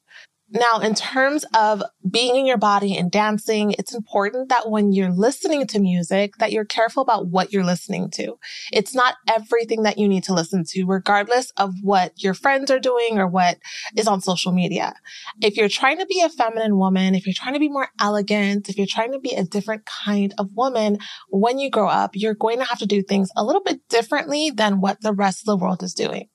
Now, 0.53 0.79
in 0.79 0.93
terms 0.93 1.45
of 1.55 1.81
being 2.07 2.35
in 2.35 2.45
your 2.45 2.57
body 2.57 2.95
and 2.95 3.11
dancing, 3.11 3.71
it's 3.71 3.95
important 3.95 4.49
that 4.49 4.69
when 4.69 4.91
you're 4.91 5.11
listening 5.11 5.65
to 5.67 5.79
music, 5.79 6.37
that 6.37 6.51
you're 6.51 6.63
careful 6.63 7.01
about 7.01 7.27
what 7.27 7.51
you're 7.51 7.63
listening 7.63 8.11
to. 8.11 8.37
It's 8.71 8.93
not 8.93 9.15
everything 9.27 9.81
that 9.83 9.97
you 9.97 10.07
need 10.07 10.23
to 10.25 10.33
listen 10.33 10.63
to, 10.69 10.85
regardless 10.85 11.51
of 11.57 11.73
what 11.81 12.21
your 12.21 12.35
friends 12.35 12.69
are 12.69 12.79
doing 12.79 13.17
or 13.17 13.27
what 13.27 13.57
is 13.97 14.07
on 14.07 14.21
social 14.21 14.51
media. 14.51 14.93
If 15.41 15.57
you're 15.57 15.69
trying 15.69 15.97
to 15.97 16.05
be 16.05 16.21
a 16.21 16.29
feminine 16.29 16.77
woman, 16.77 17.15
if 17.15 17.25
you're 17.25 17.33
trying 17.33 17.55
to 17.55 17.59
be 17.59 17.69
more 17.69 17.89
elegant, 17.99 18.69
if 18.69 18.77
you're 18.77 18.85
trying 18.85 19.13
to 19.13 19.19
be 19.19 19.33
a 19.33 19.43
different 19.43 19.87
kind 19.87 20.35
of 20.37 20.49
woman, 20.53 20.99
when 21.29 21.57
you 21.57 21.71
grow 21.71 21.87
up, 21.87 22.11
you're 22.13 22.35
going 22.35 22.59
to 22.59 22.65
have 22.65 22.79
to 22.79 22.85
do 22.85 23.01
things 23.01 23.31
a 23.35 23.43
little 23.43 23.63
bit 23.63 23.79
differently 23.89 24.51
than 24.51 24.81
what 24.81 25.01
the 25.01 25.13
rest 25.13 25.41
of 25.41 25.45
the 25.45 25.57
world 25.57 25.81
is 25.81 25.95
doing. 25.95 26.29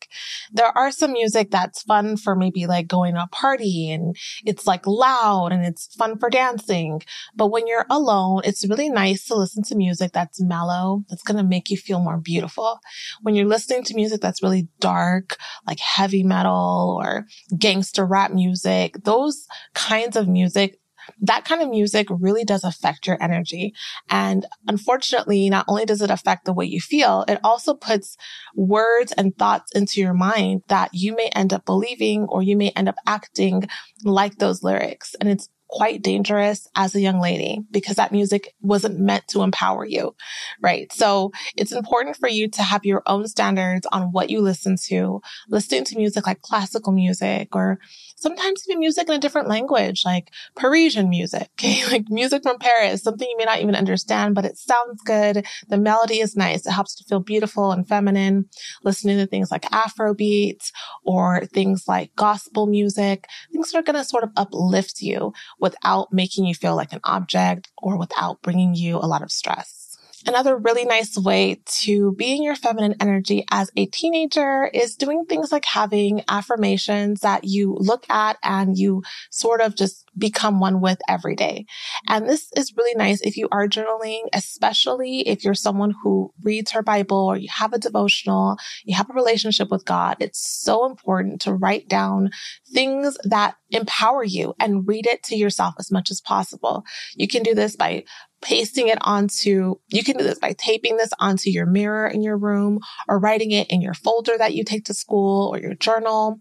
There 0.53 0.77
are 0.77 0.91
some 0.91 1.12
music 1.12 1.50
that's 1.50 1.83
fun 1.83 2.17
for 2.17 2.35
maybe 2.35 2.67
like 2.67 2.87
going 2.87 3.15
to 3.15 3.23
a 3.23 3.29
party 3.29 3.91
and 3.91 4.17
it's 4.45 4.67
like 4.67 4.87
loud 4.87 5.53
and 5.53 5.65
it's 5.65 5.95
fun 5.95 6.19
for 6.19 6.31
dancing. 6.31 7.03
But 7.35 7.49
when 7.49 7.67
you're 7.67 7.87
alone, 7.91 8.43
it's 8.45 8.69
really 8.69 8.88
nice 8.88 9.27
to 9.27 9.35
listen 9.35 9.62
to 9.65 9.77
music 9.77 10.12
that's 10.12 10.43
mellow, 10.43 11.05
that's 11.09 11.23
going 11.23 11.37
to 11.37 11.43
make 11.43 11.71
you 11.71 11.77
feel 11.77 12.00
more 12.00 12.19
beautiful. 12.19 12.79
When 13.23 13.35
you're 13.35 13.47
listening 13.47 13.85
to 13.85 13.95
music 13.95 14.21
that's 14.21 14.43
really 14.43 14.69
dark, 14.81 15.37
like 15.67 15.81
heavy 15.81 16.23
metal 16.23 16.99
or 17.03 17.27
gangster 17.57 18.05
rap 18.05 18.33
music, 18.33 19.05
those 19.05 19.47
kinds 19.75 20.17
of 20.17 20.29
music 20.29 20.79
that 21.21 21.45
kind 21.45 21.62
of 21.62 21.71
music 21.71 22.07
really 22.11 22.45
does 22.45 22.65
affect 22.65 23.07
your 23.07 23.23
energy. 23.23 23.75
And 24.09 24.47
unfortunately, 24.67 25.49
not 25.50 25.65
only 25.69 25.85
does 25.85 26.03
it 26.03 26.11
affect 26.11 26.45
the 26.45 26.53
way 26.53 26.67
you 26.67 26.81
feel, 26.81 27.25
it 27.29 27.41
also 27.45 27.75
puts 27.75 28.17
words 28.55 29.12
and 29.12 29.37
thoughts 29.37 29.73
into 29.73 30.00
your 30.00 30.15
mind 30.15 30.62
that 30.69 30.91
you 30.93 31.15
may 31.15 31.29
end 31.35 31.53
up 31.53 31.65
believing 31.65 32.25
or 32.25 32.43
you 32.43 32.57
may 32.57 32.71
end 32.71 32.88
up 32.88 32.97
acting 33.07 33.69
like 34.05 34.37
those 34.37 34.62
lyrics. 34.62 35.15
And 35.21 35.29
it's 35.29 35.49
quite 35.69 36.03
dangerous 36.03 36.67
as 36.77 36.95
a 36.95 37.01
young 37.01 37.21
lady 37.21 37.61
because 37.71 37.97
that 37.97 38.13
music 38.13 38.55
wasn't 38.61 38.99
meant 38.99 39.27
to 39.29 39.43
empower 39.43 39.85
you, 39.85 40.15
right? 40.63 40.91
So 40.93 41.31
it's 41.57 41.73
important 41.73 42.17
for 42.17 42.29
you 42.29 42.49
to 42.49 42.63
have 42.63 42.85
your 42.85 43.03
own 43.07 43.29
standards 43.29 43.87
on 43.93 44.13
what 44.13 44.31
you 44.31 44.41
listen 44.41 44.77
to, 44.87 45.21
listening 45.49 45.85
to 45.85 45.97
music 45.97 46.27
like 46.27 46.41
classical 46.41 46.93
music 46.93 47.55
or 47.55 47.79
sometimes 48.17 48.65
even 48.69 48.81
music 48.81 49.09
in 49.09 49.15
a 49.15 49.19
different 49.19 49.49
language, 49.49 50.03
like 50.05 50.31
Parisian 50.57 51.11
music, 51.11 51.51
okay? 51.59 51.85
Like 51.91 52.07
music 52.09 52.43
from 52.43 52.59
Paris, 52.59 53.03
something 53.03 53.29
you 53.29 53.37
may 53.37 53.45
not 53.45 53.61
even 53.61 53.77
understand, 53.77 54.35
but 54.35 54.45
it 54.45 54.57
sounds 54.57 55.03
good. 55.05 55.47
The 55.69 55.79
melody 55.79 56.21
is 56.21 56.37
nice. 56.37 56.67
It 56.67 56.73
helps 56.73 56.95
to 56.97 57.05
feel 57.05 57.21
beautiful 57.21 57.73
and 57.73 57.87
feminine. 57.87 58.47
Listening 58.83 59.19
to 59.19 59.27
things 59.27 59.51
like 59.51 59.71
Afro 59.73 60.15
beats 60.15 60.73
or 61.05 61.45
things 61.47 61.85
like 61.87 62.15
gospel 62.17 62.67
music, 62.67 63.27
things 63.53 63.71
that 63.71 63.79
are 63.79 63.83
going 63.83 63.97
to 63.97 64.05
sort 64.05 64.25
of 64.25 64.31
uplift 64.37 65.03
you 65.03 65.33
without 65.61 66.12
making 66.12 66.47
you 66.47 66.55
feel 66.55 66.77
like 66.77 66.93
an 66.93 67.00
object 67.05 67.71
or 67.79 67.97
without 67.99 68.43
bringing 68.43 68.75
you 68.75 68.97
a 68.97 69.07
lot 69.07 69.23
of 69.23 69.31
stress. 69.31 69.78
Another 70.27 70.57
really 70.57 70.85
nice 70.85 71.17
way 71.17 71.61
to 71.83 72.13
be 72.13 72.37
in 72.37 72.43
your 72.43 72.57
feminine 72.57 72.97
energy 73.01 73.45
as 73.51 73.71
a 73.77 73.87
teenager 73.87 74.69
is 74.75 74.97
doing 74.97 75.25
things 75.25 75.53
like 75.53 75.65
having 75.65 76.23
affirmations 76.29 77.21
that 77.21 77.45
you 77.45 77.77
look 77.79 78.09
at 78.11 78.37
and 78.43 78.77
you 78.77 79.03
sort 79.31 79.61
of 79.61 79.77
just 79.77 80.05
become 80.19 80.61
one 80.61 80.81
with 80.81 80.99
every 81.09 81.37
day. 81.37 81.67
And 82.09 82.29
this 82.29 82.51
is 82.57 82.77
really 82.77 82.95
nice 82.97 83.21
if 83.21 83.37
you 83.37 83.49
are 83.53 83.69
journaling, 83.69 84.23
especially 84.33 85.21
if 85.21 85.45
you're 85.45 85.55
someone 85.55 85.95
who 86.03 86.33
reads 86.43 86.73
her 86.73 86.83
Bible 86.83 87.27
or 87.27 87.37
you 87.37 87.49
have 87.51 87.73
a 87.73 87.79
devotional, 87.79 88.57
you 88.85 88.97
have 88.97 89.09
a 89.09 89.15
relationship 89.15 89.71
with 89.71 89.85
God. 89.85 90.17
It's 90.21 90.41
so 90.41 90.85
important 90.87 91.41
to 91.43 91.55
write 91.55 91.89
down 91.89 92.31
things 92.73 93.17
that 93.25 93.57
empower 93.71 94.25
you 94.25 94.55
and 94.59 94.89
read 94.89 95.07
it 95.07 95.23
to 95.25 95.37
yourself 95.37 95.75
as 95.79 95.91
much 95.91 96.11
as 96.11 96.21
possible. 96.21 96.85
You 97.15 97.29
can 97.29 97.43
do 97.43 97.55
this 97.55 97.77
by 97.77 98.05
pasting 98.40 98.88
it 98.88 98.99
onto, 99.00 99.76
you 99.88 100.04
can 100.04 100.16
do 100.16 100.25
this 100.25 100.38
by 100.38 100.54
taping 100.57 100.97
this 100.97 101.11
onto 101.18 101.50
your 101.50 101.66
mirror 101.66 102.07
in 102.07 102.23
your 102.23 102.37
room 102.37 102.78
or 103.09 103.18
writing 103.18 103.50
it 103.50 103.68
in 103.71 103.80
your 103.80 103.95
folder 103.95 104.37
that 104.38 104.54
you 104.54 104.64
take 104.64 104.85
to 104.85 104.95
school 104.95 105.49
or 105.52 105.59
your 105.59 105.75
journal 105.75 106.40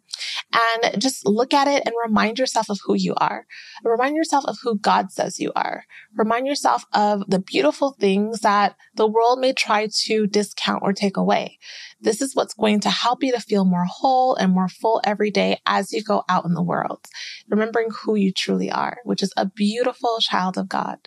and 0.53 1.01
just 1.01 1.25
look 1.25 1.53
at 1.53 1.67
it 1.67 1.83
and 1.85 1.95
remind 2.05 2.39
yourself 2.39 2.69
of 2.69 2.79
who 2.85 2.95
you 2.95 3.13
are. 3.17 3.45
Remind 3.83 4.15
yourself 4.15 4.45
of 4.45 4.57
who 4.61 4.77
God 4.77 5.11
says 5.11 5.39
you 5.39 5.51
are. 5.55 5.85
Remind 6.15 6.47
yourself 6.47 6.85
of 6.93 7.23
the 7.27 7.39
beautiful 7.39 7.95
things 7.99 8.41
that 8.41 8.75
the 8.95 9.07
world 9.07 9.39
may 9.39 9.53
try 9.53 9.87
to 10.05 10.27
discount 10.27 10.83
or 10.83 10.93
take 10.93 11.17
away. 11.17 11.57
This 11.99 12.21
is 12.21 12.35
what's 12.35 12.53
going 12.53 12.79
to 12.81 12.89
help 12.89 13.23
you 13.23 13.31
to 13.31 13.39
feel 13.39 13.65
more 13.65 13.85
whole 13.85 14.35
and 14.35 14.51
more 14.51 14.69
full 14.69 15.01
every 15.03 15.31
day 15.31 15.59
as 15.65 15.91
you 15.91 16.03
go 16.03 16.23
out 16.29 16.45
in 16.45 16.53
the 16.53 16.61
world, 16.61 17.05
remembering 17.49 17.89
who 17.91 18.15
you 18.15 18.31
truly 18.31 18.71
are, 18.71 18.97
which 19.03 19.23
is 19.23 19.33
a 19.35 19.45
beautiful 19.45 20.17
child 20.19 20.57
of 20.57 20.69
God. 20.69 20.97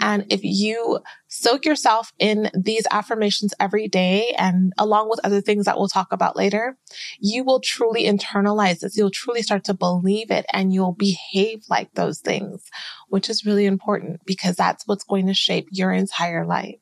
And 0.00 0.24
if 0.30 0.40
you 0.42 1.00
soak 1.28 1.64
yourself 1.64 2.12
in 2.18 2.50
these 2.54 2.86
affirmations 2.90 3.54
every 3.60 3.86
day 3.86 4.34
and 4.38 4.72
along 4.78 5.10
with 5.10 5.20
other 5.24 5.40
things 5.40 5.66
that 5.66 5.76
we'll 5.76 5.88
talk 5.88 6.12
about 6.12 6.36
later, 6.36 6.76
you 7.20 7.44
will 7.44 7.60
truly 7.60 8.04
internalize 8.04 8.80
this. 8.80 8.96
You'll 8.96 9.10
truly 9.10 9.42
start 9.42 9.64
to 9.64 9.74
believe 9.74 10.30
it 10.30 10.46
and 10.52 10.72
you'll 10.72 10.92
behave 10.94 11.62
like 11.68 11.92
those 11.94 12.20
things, 12.20 12.64
which 13.08 13.28
is 13.28 13.44
really 13.44 13.66
important 13.66 14.20
because 14.24 14.56
that's 14.56 14.86
what's 14.86 15.04
going 15.04 15.26
to 15.26 15.34
shape 15.34 15.68
your 15.70 15.92
entire 15.92 16.46
life. 16.46 16.80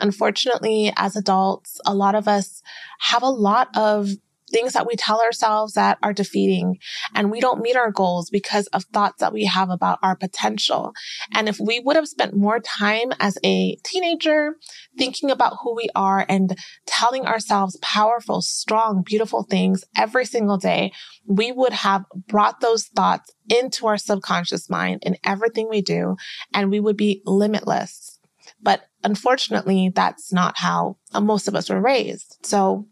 Unfortunately, 0.00 0.92
as 0.96 1.16
adults, 1.16 1.80
a 1.86 1.94
lot 1.94 2.14
of 2.14 2.26
us 2.26 2.62
have 3.00 3.22
a 3.22 3.28
lot 3.28 3.68
of 3.76 4.10
things 4.50 4.72
that 4.72 4.86
we 4.86 4.96
tell 4.96 5.20
ourselves 5.20 5.74
that 5.74 5.98
are 6.02 6.12
defeating 6.12 6.78
and 7.14 7.30
we 7.30 7.40
don't 7.40 7.62
meet 7.62 7.76
our 7.76 7.90
goals 7.90 8.30
because 8.30 8.66
of 8.68 8.84
thoughts 8.84 9.20
that 9.20 9.32
we 9.32 9.44
have 9.44 9.70
about 9.70 9.98
our 10.02 10.16
potential. 10.16 10.92
And 11.34 11.48
if 11.48 11.58
we 11.60 11.80
would 11.80 11.96
have 11.96 12.08
spent 12.08 12.36
more 12.36 12.60
time 12.60 13.12
as 13.20 13.38
a 13.44 13.76
teenager 13.84 14.56
thinking 14.98 15.30
about 15.30 15.58
who 15.62 15.74
we 15.74 15.88
are 15.94 16.26
and 16.28 16.58
telling 16.86 17.26
ourselves 17.26 17.78
powerful, 17.80 18.42
strong, 18.42 19.02
beautiful 19.04 19.44
things 19.44 19.84
every 19.96 20.24
single 20.24 20.58
day, 20.58 20.92
we 21.26 21.52
would 21.52 21.72
have 21.72 22.04
brought 22.26 22.60
those 22.60 22.86
thoughts 22.86 23.32
into 23.48 23.86
our 23.86 23.96
subconscious 23.96 24.68
mind 24.68 25.02
in 25.04 25.16
everything 25.24 25.68
we 25.68 25.80
do 25.80 26.16
and 26.52 26.70
we 26.70 26.80
would 26.80 26.96
be 26.96 27.22
limitless. 27.24 28.18
But 28.62 28.82
unfortunately, 29.02 29.90
that's 29.94 30.32
not 30.32 30.54
how 30.58 30.96
uh, 31.12 31.20
most 31.20 31.48
of 31.48 31.54
us 31.54 31.70
were 31.70 31.80
raised. 31.80 32.38
So 32.42 32.86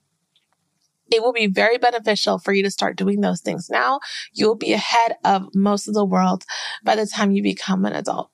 it 1.10 1.22
will 1.22 1.32
be 1.32 1.46
very 1.46 1.78
beneficial 1.78 2.38
for 2.38 2.52
you 2.52 2.62
to 2.62 2.70
start 2.70 2.96
doing 2.96 3.20
those 3.20 3.40
things 3.40 3.68
now. 3.70 4.00
You'll 4.32 4.56
be 4.56 4.72
ahead 4.72 5.16
of 5.24 5.46
most 5.54 5.88
of 5.88 5.94
the 5.94 6.04
world 6.04 6.44
by 6.84 6.96
the 6.96 7.06
time 7.06 7.32
you 7.32 7.42
become 7.42 7.84
an 7.84 7.94
adult. 7.94 8.30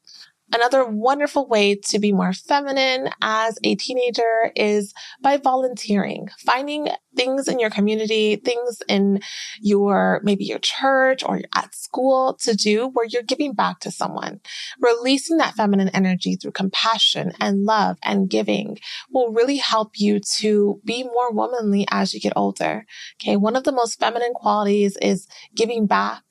Another 0.55 0.85
wonderful 0.85 1.49
way 1.49 1.75
to 1.75 1.99
be 1.99 2.13
more 2.13 2.33
feminine 2.33 3.11
as 3.21 3.59
a 3.65 3.75
teenager 3.75 4.53
is 4.55 4.95
by 5.21 5.37
volunteering, 5.37 6.29
finding 6.47 6.91
things 7.17 7.49
in 7.49 7.59
your 7.59 7.71
community, 7.71 8.37
things 8.37 8.81
in 8.89 9.21
your, 9.61 10.21
maybe 10.23 10.45
your 10.45 10.61
church 10.61 11.25
or 11.25 11.41
at 11.57 11.75
school 11.75 12.35
to 12.43 12.55
do 12.55 12.89
where 12.93 13.07
you're 13.07 13.25
giving 13.25 13.53
back 13.53 13.81
to 13.81 13.91
someone. 13.91 14.41
Releasing 14.81 15.39
that 15.39 15.55
feminine 15.55 15.89
energy 15.89 16.37
through 16.37 16.53
compassion 16.53 17.33
and 17.41 17.65
love 17.65 17.99
and 18.05 18.31
giving 18.31 18.79
will 19.11 19.33
really 19.33 19.57
help 19.57 19.99
you 19.99 20.21
to 20.39 20.81
be 20.85 21.03
more 21.03 21.33
womanly 21.33 21.85
as 21.91 22.15
you 22.15 22.21
get 22.21 22.33
older. 22.37 22.87
Okay. 23.21 23.37
One 23.37 23.57
of 23.57 23.65
the 23.65 23.73
most 23.73 23.99
feminine 23.99 24.35
qualities 24.35 24.97
is 25.03 25.27
giving 25.57 25.87
back 25.87 26.23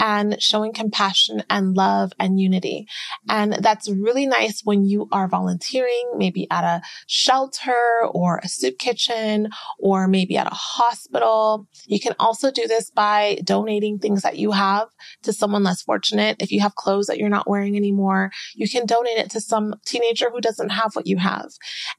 and 0.00 0.40
showing 0.42 0.72
compassion 0.72 1.42
and 1.50 1.74
love 1.76 2.12
and 2.18 2.40
unity. 2.40 2.86
And 3.28 3.54
that's 3.54 3.90
really 3.90 4.26
nice 4.26 4.62
when 4.64 4.84
you 4.84 5.08
are 5.12 5.28
volunteering, 5.28 6.12
maybe 6.16 6.46
at 6.50 6.64
a 6.64 6.82
shelter 7.06 8.06
or 8.10 8.40
a 8.42 8.48
soup 8.48 8.78
kitchen 8.78 9.48
or 9.78 10.08
maybe 10.08 10.36
at 10.36 10.46
a 10.46 10.54
hospital. 10.54 11.68
You 11.86 12.00
can 12.00 12.14
also 12.18 12.50
do 12.50 12.66
this 12.66 12.90
by 12.90 13.38
donating 13.44 13.98
things 13.98 14.22
that 14.22 14.38
you 14.38 14.52
have 14.52 14.88
to 15.22 15.32
someone 15.32 15.62
less 15.62 15.82
fortunate. 15.82 16.36
If 16.40 16.52
you 16.52 16.60
have 16.60 16.74
clothes 16.74 17.06
that 17.06 17.18
you're 17.18 17.28
not 17.28 17.48
wearing 17.48 17.76
anymore, 17.76 18.30
you 18.54 18.68
can 18.68 18.86
donate 18.86 19.18
it 19.18 19.30
to 19.30 19.40
some 19.40 19.74
teenager 19.84 20.30
who 20.30 20.40
doesn't 20.40 20.70
have 20.70 20.94
what 20.94 21.06
you 21.06 21.18
have. 21.18 21.50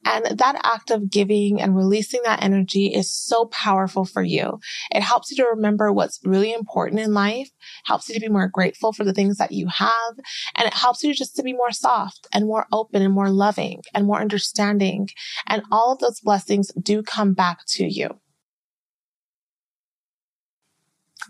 And 0.04 0.38
that 0.38 0.60
act 0.64 0.90
of 0.90 1.10
giving 1.10 1.60
and 1.60 1.76
releasing 1.76 2.20
that 2.24 2.42
energy 2.42 2.86
is 2.86 3.12
so 3.12 3.46
powerful 3.46 4.04
for 4.04 4.22
you. 4.22 4.60
It 4.90 5.02
helps 5.02 5.30
you 5.30 5.36
to 5.38 5.50
remember 5.50 5.92
what's 5.92 6.20
really 6.24 6.52
important 6.52 7.00
in 7.00 7.14
life, 7.14 7.50
helps 7.84 8.08
you 8.08 8.14
to 8.14 8.20
be 8.20 8.28
more 8.28 8.48
grateful 8.48 8.92
for 8.92 9.04
the 9.04 9.12
things 9.12 9.36
that 9.38 9.52
you 9.52 9.66
have, 9.68 10.14
and 10.56 10.66
it 10.66 10.74
helps 10.74 11.02
you 11.02 11.14
just 11.14 11.36
to 11.36 11.42
be 11.42 11.52
more 11.52 11.72
soft 11.72 12.26
and 12.32 12.46
more 12.46 12.66
open 12.72 13.02
and 13.02 13.12
more 13.12 13.30
loving 13.30 13.82
and 13.94 14.06
more 14.06 14.20
understanding. 14.20 15.08
And 15.46 15.62
all 15.70 15.92
of 15.92 15.98
those 15.98 16.20
blessings 16.20 16.70
do 16.80 17.02
come 17.02 17.34
back 17.34 17.60
to 17.68 17.86
you. 17.86 18.18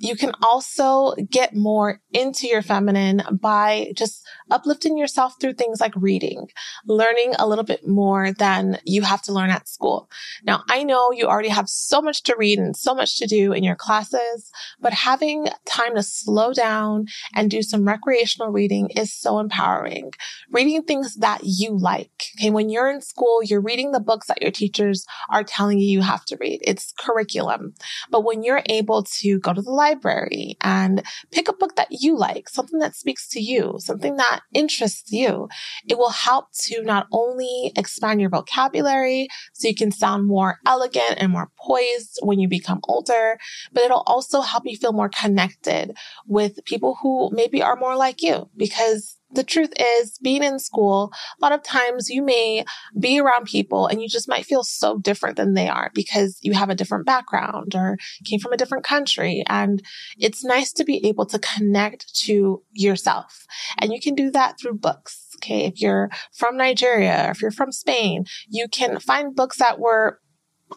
You 0.00 0.16
can 0.16 0.32
also 0.42 1.14
get 1.30 1.54
more 1.54 2.00
into 2.12 2.46
your 2.46 2.62
feminine 2.62 3.22
by 3.32 3.92
just 3.96 4.26
uplifting 4.50 4.96
yourself 4.96 5.34
through 5.40 5.54
things 5.54 5.80
like 5.80 5.92
reading, 5.96 6.48
learning 6.86 7.34
a 7.38 7.48
little 7.48 7.64
bit 7.64 7.86
more 7.86 8.32
than 8.32 8.78
you 8.84 9.02
have 9.02 9.22
to 9.22 9.32
learn 9.32 9.50
at 9.50 9.68
school. 9.68 10.10
Now, 10.44 10.62
I 10.68 10.84
know 10.84 11.12
you 11.12 11.26
already 11.26 11.48
have 11.48 11.68
so 11.68 12.00
much 12.00 12.22
to 12.24 12.36
read 12.36 12.58
and 12.58 12.76
so 12.76 12.94
much 12.94 13.18
to 13.18 13.26
do 13.26 13.52
in 13.52 13.64
your 13.64 13.76
classes, 13.76 14.50
but 14.80 14.92
having 14.92 15.48
time 15.64 15.94
to 15.96 16.02
slow 16.02 16.52
down 16.52 17.06
and 17.34 17.50
do 17.50 17.62
some 17.62 17.86
recreational 17.86 18.50
reading 18.50 18.90
is 18.90 19.12
so 19.12 19.38
empowering. 19.38 20.12
Reading 20.50 20.82
things 20.82 21.16
that 21.16 21.40
you 21.42 21.76
like. 21.76 22.10
Okay. 22.38 22.50
When 22.50 22.70
you're 22.70 22.90
in 22.90 23.00
school, 23.00 23.42
you're 23.42 23.60
reading 23.60 23.92
the 23.92 24.00
books 24.00 24.28
that 24.28 24.42
your 24.42 24.50
teachers 24.50 25.06
are 25.30 25.44
telling 25.44 25.78
you 25.78 25.88
you 25.88 26.02
have 26.02 26.24
to 26.26 26.36
read. 26.40 26.60
It's 26.62 26.92
curriculum. 26.98 27.74
But 28.10 28.24
when 28.24 28.42
you're 28.42 28.62
able 28.66 29.02
to 29.02 29.38
go 29.40 29.52
to 29.52 29.62
the 29.62 29.70
library 29.88 30.56
and 30.60 31.02
pick 31.30 31.48
a 31.48 31.52
book 31.52 31.76
that 31.76 31.88
you 31.90 32.16
like, 32.16 32.48
something 32.48 32.78
that 32.80 32.94
speaks 32.94 33.28
to 33.28 33.40
you, 33.40 33.74
something 33.78 34.16
that 34.16 34.40
interests 34.52 35.12
you, 35.12 35.48
it 35.86 35.98
will 35.98 36.10
help 36.10 36.46
to 36.52 36.82
not 36.82 37.06
only 37.12 37.72
expand 37.76 38.20
your 38.20 38.30
vocabulary 38.30 39.28
so 39.52 39.68
you 39.68 39.74
can 39.74 39.90
sound 39.90 40.26
more 40.26 40.58
elegant 40.66 41.14
and 41.18 41.32
more 41.32 41.50
poised 41.58 42.18
when 42.22 42.38
you 42.38 42.48
become 42.48 42.80
older, 42.88 43.38
but 43.72 43.84
it'll 43.84 44.04
also 44.06 44.40
help 44.40 44.64
you 44.66 44.76
feel 44.76 44.92
more 44.92 45.10
connected 45.10 45.96
with 46.26 46.64
people 46.64 46.98
who 47.02 47.30
maybe 47.32 47.62
are 47.62 47.76
more 47.76 47.96
like 47.96 48.22
you 48.22 48.48
because 48.56 49.17
the 49.30 49.44
truth 49.44 49.72
is, 49.78 50.18
being 50.22 50.42
in 50.42 50.58
school, 50.58 51.12
a 51.40 51.44
lot 51.44 51.52
of 51.52 51.62
times 51.62 52.08
you 52.08 52.22
may 52.22 52.64
be 52.98 53.20
around 53.20 53.46
people 53.46 53.86
and 53.86 54.00
you 54.00 54.08
just 54.08 54.28
might 54.28 54.46
feel 54.46 54.62
so 54.62 54.98
different 54.98 55.36
than 55.36 55.54
they 55.54 55.68
are 55.68 55.90
because 55.94 56.38
you 56.42 56.54
have 56.54 56.70
a 56.70 56.74
different 56.74 57.06
background 57.06 57.74
or 57.74 57.96
came 58.24 58.40
from 58.40 58.52
a 58.52 58.56
different 58.56 58.84
country. 58.84 59.42
And 59.46 59.82
it's 60.16 60.44
nice 60.44 60.72
to 60.72 60.84
be 60.84 61.06
able 61.06 61.26
to 61.26 61.38
connect 61.38 62.14
to 62.24 62.62
yourself. 62.72 63.46
And 63.78 63.92
you 63.92 64.00
can 64.00 64.14
do 64.14 64.30
that 64.30 64.58
through 64.60 64.74
books. 64.74 65.26
Okay. 65.36 65.66
If 65.66 65.80
you're 65.80 66.10
from 66.34 66.56
Nigeria, 66.56 67.26
or 67.28 67.30
if 67.30 67.40
you're 67.40 67.50
from 67.50 67.70
Spain, 67.70 68.24
you 68.48 68.66
can 68.68 68.98
find 68.98 69.36
books 69.36 69.58
that 69.58 69.78
were 69.78 70.20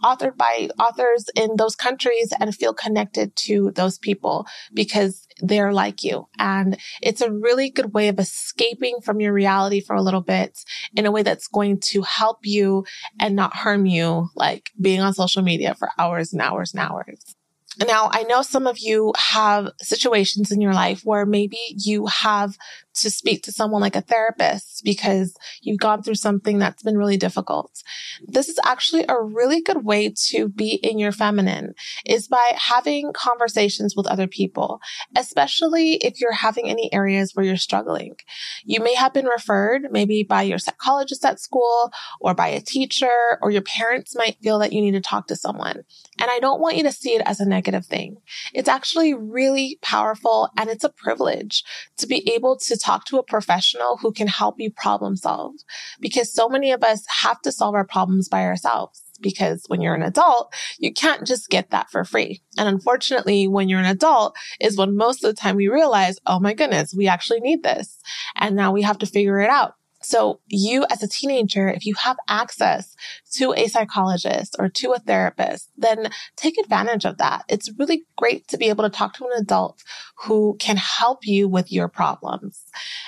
authored 0.03 0.37
by 0.37 0.69
authors 0.79 1.25
in 1.35 1.55
those 1.57 1.75
countries 1.75 2.33
and 2.39 2.55
feel 2.55 2.73
connected 2.73 3.35
to 3.35 3.71
those 3.71 3.97
people 3.97 4.45
because 4.73 5.27
they're 5.41 5.73
like 5.73 6.03
you. 6.03 6.27
And 6.37 6.77
it's 7.01 7.21
a 7.21 7.31
really 7.31 7.69
good 7.69 7.93
way 7.93 8.07
of 8.07 8.19
escaping 8.19 9.01
from 9.01 9.19
your 9.19 9.33
reality 9.33 9.81
for 9.81 9.95
a 9.95 10.01
little 10.01 10.21
bit 10.21 10.63
in 10.95 11.05
a 11.05 11.11
way 11.11 11.23
that's 11.23 11.47
going 11.47 11.79
to 11.81 12.01
help 12.03 12.39
you 12.43 12.85
and 13.19 13.35
not 13.35 13.55
harm 13.55 13.85
you, 13.85 14.29
like 14.35 14.71
being 14.79 15.01
on 15.01 15.13
social 15.13 15.41
media 15.41 15.75
for 15.75 15.89
hours 15.97 16.33
and 16.33 16.41
hours 16.41 16.73
and 16.73 16.81
hours. 16.81 17.35
Now, 17.79 18.09
I 18.11 18.23
know 18.23 18.41
some 18.41 18.67
of 18.67 18.79
you 18.79 19.13
have 19.17 19.69
situations 19.81 20.51
in 20.51 20.59
your 20.59 20.73
life 20.73 21.01
where 21.05 21.25
maybe 21.25 21.57
you 21.69 22.05
have 22.07 22.57
to 23.01 23.09
speak 23.09 23.43
to 23.43 23.51
someone 23.51 23.81
like 23.81 23.95
a 23.95 24.01
therapist 24.01 24.81
because 24.83 25.35
you've 25.61 25.79
gone 25.79 26.01
through 26.03 26.15
something 26.15 26.57
that's 26.57 26.83
been 26.83 26.97
really 26.97 27.17
difficult. 27.17 27.81
This 28.27 28.49
is 28.49 28.59
actually 28.65 29.05
a 29.07 29.21
really 29.21 29.61
good 29.61 29.83
way 29.83 30.13
to 30.27 30.49
be 30.49 30.75
in 30.75 30.99
your 30.99 31.11
feminine 31.11 31.73
is 32.05 32.27
by 32.27 32.51
having 32.55 33.11
conversations 33.13 33.95
with 33.95 34.07
other 34.07 34.27
people, 34.27 34.79
especially 35.15 35.93
if 35.95 36.19
you're 36.19 36.31
having 36.33 36.69
any 36.69 36.91
areas 36.93 37.31
where 37.33 37.45
you're 37.45 37.57
struggling. 37.57 38.15
You 38.63 38.79
may 38.81 38.95
have 38.95 39.13
been 39.13 39.25
referred 39.25 39.87
maybe 39.91 40.23
by 40.23 40.43
your 40.43 40.59
psychologist 40.59 41.25
at 41.25 41.39
school 41.39 41.91
or 42.19 42.33
by 42.33 42.47
a 42.47 42.61
teacher 42.61 43.37
or 43.41 43.51
your 43.51 43.61
parents 43.61 44.15
might 44.15 44.37
feel 44.41 44.59
that 44.59 44.73
you 44.73 44.81
need 44.81 44.91
to 44.91 45.01
talk 45.01 45.27
to 45.27 45.35
someone. 45.35 45.83
And 46.19 46.29
I 46.29 46.39
don't 46.39 46.61
want 46.61 46.77
you 46.77 46.83
to 46.83 46.91
see 46.91 47.11
it 47.11 47.23
as 47.25 47.39
a 47.39 47.47
negative 47.47 47.85
thing. 47.85 48.17
It's 48.53 48.69
actually 48.69 49.13
really 49.13 49.79
powerful 49.81 50.49
and 50.57 50.69
it's 50.69 50.83
a 50.83 50.89
privilege 50.89 51.63
to 51.97 52.07
be 52.07 52.29
able 52.33 52.57
to 52.57 52.77
talk 52.77 52.90
to 53.05 53.17
a 53.17 53.23
professional 53.23 53.97
who 53.97 54.11
can 54.11 54.27
help 54.27 54.59
you 54.59 54.71
problem 54.71 55.15
solve 55.15 55.55
because 55.99 56.33
so 56.33 56.49
many 56.49 56.71
of 56.71 56.83
us 56.83 57.05
have 57.21 57.41
to 57.41 57.51
solve 57.51 57.75
our 57.75 57.85
problems 57.85 58.27
by 58.29 58.43
ourselves 58.43 59.01
because 59.21 59.63
when 59.67 59.81
you're 59.81 59.95
an 59.95 60.03
adult, 60.03 60.53
you 60.79 60.91
can't 60.91 61.25
just 61.25 61.49
get 61.49 61.69
that 61.69 61.89
for 61.91 62.03
free. 62.03 62.41
And 62.57 62.67
unfortunately, 62.67 63.47
when 63.47 63.69
you're 63.69 63.79
an 63.79 63.85
adult 63.85 64.35
is 64.59 64.77
when 64.77 64.97
most 64.97 65.23
of 65.23 65.29
the 65.29 65.39
time 65.39 65.55
we 65.55 65.67
realize, 65.67 66.17
oh 66.25 66.39
my 66.39 66.53
goodness, 66.53 66.93
we 66.93 67.07
actually 67.07 67.39
need 67.39 67.63
this. 67.63 67.99
And 68.35 68.55
now 68.55 68.71
we 68.71 68.81
have 68.81 68.97
to 68.99 69.05
figure 69.05 69.39
it 69.39 69.49
out. 69.49 69.75
So 70.11 70.41
you 70.47 70.85
as 70.89 71.01
a 71.01 71.07
teenager, 71.07 71.69
if 71.69 71.85
you 71.85 71.95
have 71.95 72.17
access 72.27 72.97
to 73.35 73.53
a 73.53 73.67
psychologist 73.67 74.57
or 74.59 74.67
to 74.67 74.91
a 74.91 74.99
therapist, 74.99 75.69
then 75.77 76.09
take 76.35 76.57
advantage 76.57 77.05
of 77.05 77.17
that. 77.19 77.45
It's 77.47 77.71
really 77.79 78.03
great 78.17 78.45
to 78.49 78.57
be 78.57 78.67
able 78.67 78.83
to 78.83 78.89
talk 78.89 79.13
to 79.13 79.23
an 79.23 79.31
adult 79.37 79.81
who 80.23 80.57
can 80.59 80.75
help 80.75 81.25
you 81.25 81.47
with 81.47 81.71
your 81.71 81.87
problems. 81.87 82.61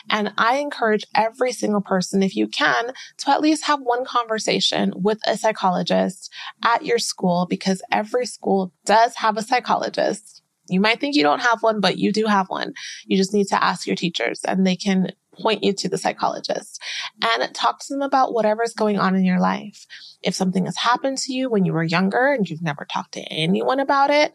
And 0.09 0.31
I 0.37 0.59
encourage 0.59 1.03
every 1.13 1.51
single 1.51 1.81
person, 1.81 2.23
if 2.23 2.37
you 2.37 2.47
can, 2.47 2.93
to 3.17 3.31
at 3.31 3.41
least 3.41 3.65
have 3.65 3.81
one 3.81 4.05
conversation 4.05 4.93
with 4.95 5.19
a 5.27 5.35
psychologist 5.35 6.31
at 6.63 6.85
your 6.85 6.99
school 6.99 7.47
because 7.49 7.81
every 7.91 8.25
school 8.25 8.71
does 8.85 9.17
have 9.17 9.35
a 9.35 9.43
psychologist. 9.43 10.41
You 10.69 10.79
might 10.79 11.01
think 11.01 11.17
you 11.17 11.23
don't 11.23 11.41
have 11.41 11.63
one, 11.63 11.81
but 11.81 11.97
you 11.97 12.13
do 12.13 12.27
have 12.27 12.47
one. 12.47 12.75
You 13.05 13.17
just 13.17 13.33
need 13.33 13.47
to 13.47 13.61
ask 13.61 13.85
your 13.85 13.97
teachers 13.97 14.39
and 14.47 14.65
they 14.65 14.77
can 14.77 15.09
point 15.33 15.63
you 15.63 15.73
to 15.73 15.89
the 15.89 15.97
psychologist 15.97 16.81
and 17.21 17.53
talk 17.53 17.79
to 17.79 17.93
them 17.93 18.01
about 18.01 18.33
whatever's 18.33 18.73
going 18.73 18.99
on 18.99 19.15
in 19.15 19.25
your 19.25 19.39
life. 19.39 19.85
If 20.21 20.35
something 20.35 20.65
has 20.65 20.77
happened 20.77 21.17
to 21.19 21.33
you 21.33 21.49
when 21.49 21.65
you 21.65 21.73
were 21.73 21.83
younger 21.83 22.31
and 22.31 22.49
you've 22.49 22.61
never 22.61 22.85
talked 22.85 23.13
to 23.13 23.21
anyone 23.21 23.79
about 23.79 24.09
it, 24.09 24.33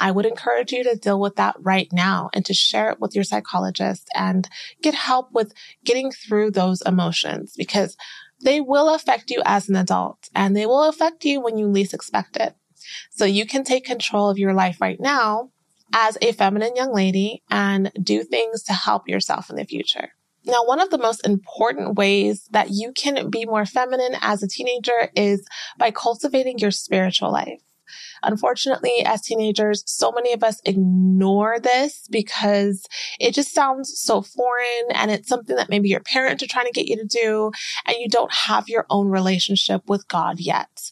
I 0.00 0.10
would 0.10 0.26
encourage 0.26 0.72
you 0.72 0.82
to 0.84 0.96
deal 0.96 1.20
with 1.20 1.36
that 1.36 1.56
right 1.60 1.88
now 1.92 2.30
and 2.34 2.44
to 2.46 2.54
share 2.54 2.90
it 2.90 3.00
with 3.00 3.14
your 3.14 3.24
psychologist 3.24 4.08
and 4.14 4.48
get 4.82 4.94
help 4.94 5.32
with 5.32 5.54
getting 5.84 6.10
through 6.10 6.50
those 6.50 6.82
emotions 6.82 7.54
because 7.56 7.96
they 8.42 8.60
will 8.60 8.92
affect 8.92 9.30
you 9.30 9.40
as 9.44 9.68
an 9.68 9.76
adult 9.76 10.28
and 10.34 10.56
they 10.56 10.66
will 10.66 10.84
affect 10.84 11.24
you 11.24 11.40
when 11.40 11.58
you 11.58 11.66
least 11.66 11.94
expect 11.94 12.36
it. 12.36 12.54
So 13.10 13.24
you 13.24 13.46
can 13.46 13.64
take 13.64 13.84
control 13.84 14.28
of 14.28 14.38
your 14.38 14.52
life 14.52 14.80
right 14.80 15.00
now 15.00 15.50
as 15.92 16.18
a 16.20 16.32
feminine 16.32 16.76
young 16.76 16.92
lady 16.92 17.42
and 17.50 17.90
do 18.02 18.24
things 18.24 18.62
to 18.64 18.72
help 18.72 19.08
yourself 19.08 19.48
in 19.48 19.56
the 19.56 19.64
future. 19.64 20.10
Now, 20.46 20.64
one 20.64 20.80
of 20.80 20.90
the 20.90 20.98
most 20.98 21.26
important 21.26 21.96
ways 21.96 22.46
that 22.50 22.70
you 22.70 22.92
can 22.92 23.30
be 23.30 23.46
more 23.46 23.64
feminine 23.64 24.16
as 24.20 24.42
a 24.42 24.48
teenager 24.48 25.10
is 25.16 25.46
by 25.78 25.90
cultivating 25.90 26.58
your 26.58 26.70
spiritual 26.70 27.32
life. 27.32 27.60
Unfortunately, 28.22 29.02
as 29.04 29.20
teenagers, 29.20 29.82
so 29.86 30.10
many 30.10 30.32
of 30.32 30.42
us 30.42 30.60
ignore 30.64 31.60
this 31.60 32.06
because 32.10 32.86
it 33.20 33.34
just 33.34 33.54
sounds 33.54 34.00
so 34.00 34.22
foreign 34.22 34.92
and 34.94 35.10
it's 35.10 35.28
something 35.28 35.56
that 35.56 35.68
maybe 35.68 35.88
your 35.88 36.00
parents 36.00 36.42
are 36.42 36.48
trying 36.48 36.66
to 36.66 36.72
get 36.72 36.86
you 36.86 36.96
to 36.96 37.04
do 37.04 37.50
and 37.86 37.96
you 37.98 38.08
don't 38.08 38.32
have 38.32 38.68
your 38.68 38.86
own 38.90 39.08
relationship 39.08 39.82
with 39.86 40.08
God 40.08 40.40
yet. 40.40 40.90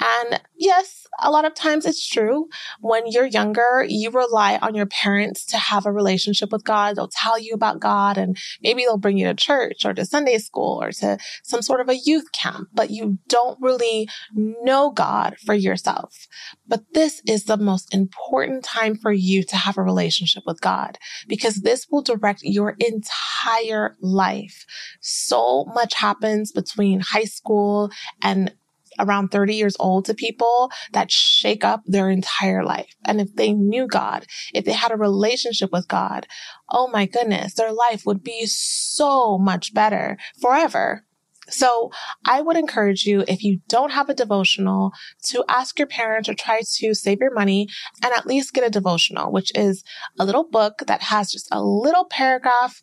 And 0.00 0.40
yes, 0.56 1.03
a 1.20 1.30
lot 1.30 1.44
of 1.44 1.54
times 1.54 1.86
it's 1.86 2.06
true. 2.06 2.48
When 2.80 3.04
you're 3.06 3.26
younger, 3.26 3.84
you 3.88 4.10
rely 4.10 4.58
on 4.60 4.74
your 4.74 4.86
parents 4.86 5.44
to 5.46 5.58
have 5.58 5.86
a 5.86 5.92
relationship 5.92 6.52
with 6.52 6.64
God. 6.64 6.96
They'll 6.96 7.08
tell 7.08 7.38
you 7.38 7.54
about 7.54 7.80
God 7.80 8.18
and 8.18 8.36
maybe 8.62 8.82
they'll 8.82 8.98
bring 8.98 9.18
you 9.18 9.26
to 9.26 9.34
church 9.34 9.84
or 9.84 9.94
to 9.94 10.04
Sunday 10.04 10.38
school 10.38 10.82
or 10.82 10.92
to 10.92 11.18
some 11.42 11.62
sort 11.62 11.80
of 11.80 11.88
a 11.88 11.96
youth 11.96 12.32
camp, 12.32 12.68
but 12.72 12.90
you 12.90 13.18
don't 13.28 13.58
really 13.60 14.08
know 14.34 14.90
God 14.90 15.36
for 15.44 15.54
yourself. 15.54 16.26
But 16.66 16.84
this 16.92 17.20
is 17.26 17.44
the 17.44 17.56
most 17.56 17.94
important 17.94 18.64
time 18.64 18.96
for 18.96 19.12
you 19.12 19.42
to 19.44 19.56
have 19.56 19.78
a 19.78 19.82
relationship 19.82 20.44
with 20.46 20.60
God 20.60 20.98
because 21.28 21.56
this 21.56 21.86
will 21.90 22.02
direct 22.02 22.42
your 22.42 22.76
entire 22.78 23.96
life. 24.00 24.64
So 25.00 25.64
much 25.66 25.94
happens 25.94 26.52
between 26.52 27.00
high 27.00 27.24
school 27.24 27.90
and 28.22 28.52
around 28.98 29.28
30 29.28 29.54
years 29.54 29.76
old 29.78 30.04
to 30.06 30.14
people 30.14 30.70
that 30.92 31.10
shake 31.10 31.64
up 31.64 31.82
their 31.86 32.10
entire 32.10 32.64
life. 32.64 32.94
And 33.04 33.20
if 33.20 33.34
they 33.34 33.52
knew 33.52 33.86
God, 33.86 34.26
if 34.52 34.64
they 34.64 34.72
had 34.72 34.92
a 34.92 34.96
relationship 34.96 35.70
with 35.72 35.88
God, 35.88 36.26
oh 36.70 36.88
my 36.88 37.06
goodness, 37.06 37.54
their 37.54 37.72
life 37.72 38.04
would 38.06 38.22
be 38.22 38.46
so 38.46 39.38
much 39.38 39.74
better 39.74 40.16
forever. 40.40 41.04
So 41.48 41.90
I 42.24 42.40
would 42.40 42.56
encourage 42.56 43.04
you, 43.04 43.24
if 43.28 43.44
you 43.44 43.60
don't 43.68 43.92
have 43.92 44.08
a 44.08 44.14
devotional, 44.14 44.92
to 45.24 45.44
ask 45.48 45.78
your 45.78 45.88
parents 45.88 46.28
or 46.28 46.34
try 46.34 46.62
to 46.78 46.94
save 46.94 47.20
your 47.20 47.34
money 47.34 47.68
and 48.02 48.12
at 48.12 48.26
least 48.26 48.54
get 48.54 48.66
a 48.66 48.70
devotional, 48.70 49.30
which 49.30 49.52
is 49.54 49.84
a 50.18 50.24
little 50.24 50.44
book 50.44 50.78
that 50.86 51.02
has 51.02 51.30
just 51.30 51.48
a 51.52 51.62
little 51.62 52.06
paragraph 52.06 52.80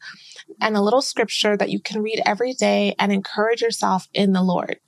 and 0.59 0.77
a 0.77 0.81
little 0.81 1.01
scripture 1.01 1.57
that 1.57 1.69
you 1.69 1.79
can 1.79 2.01
read 2.01 2.21
every 2.25 2.53
day 2.53 2.93
and 2.99 3.11
encourage 3.11 3.61
yourself 3.61 4.07
in 4.13 4.33
the 4.33 4.43
Lord. 4.43 4.79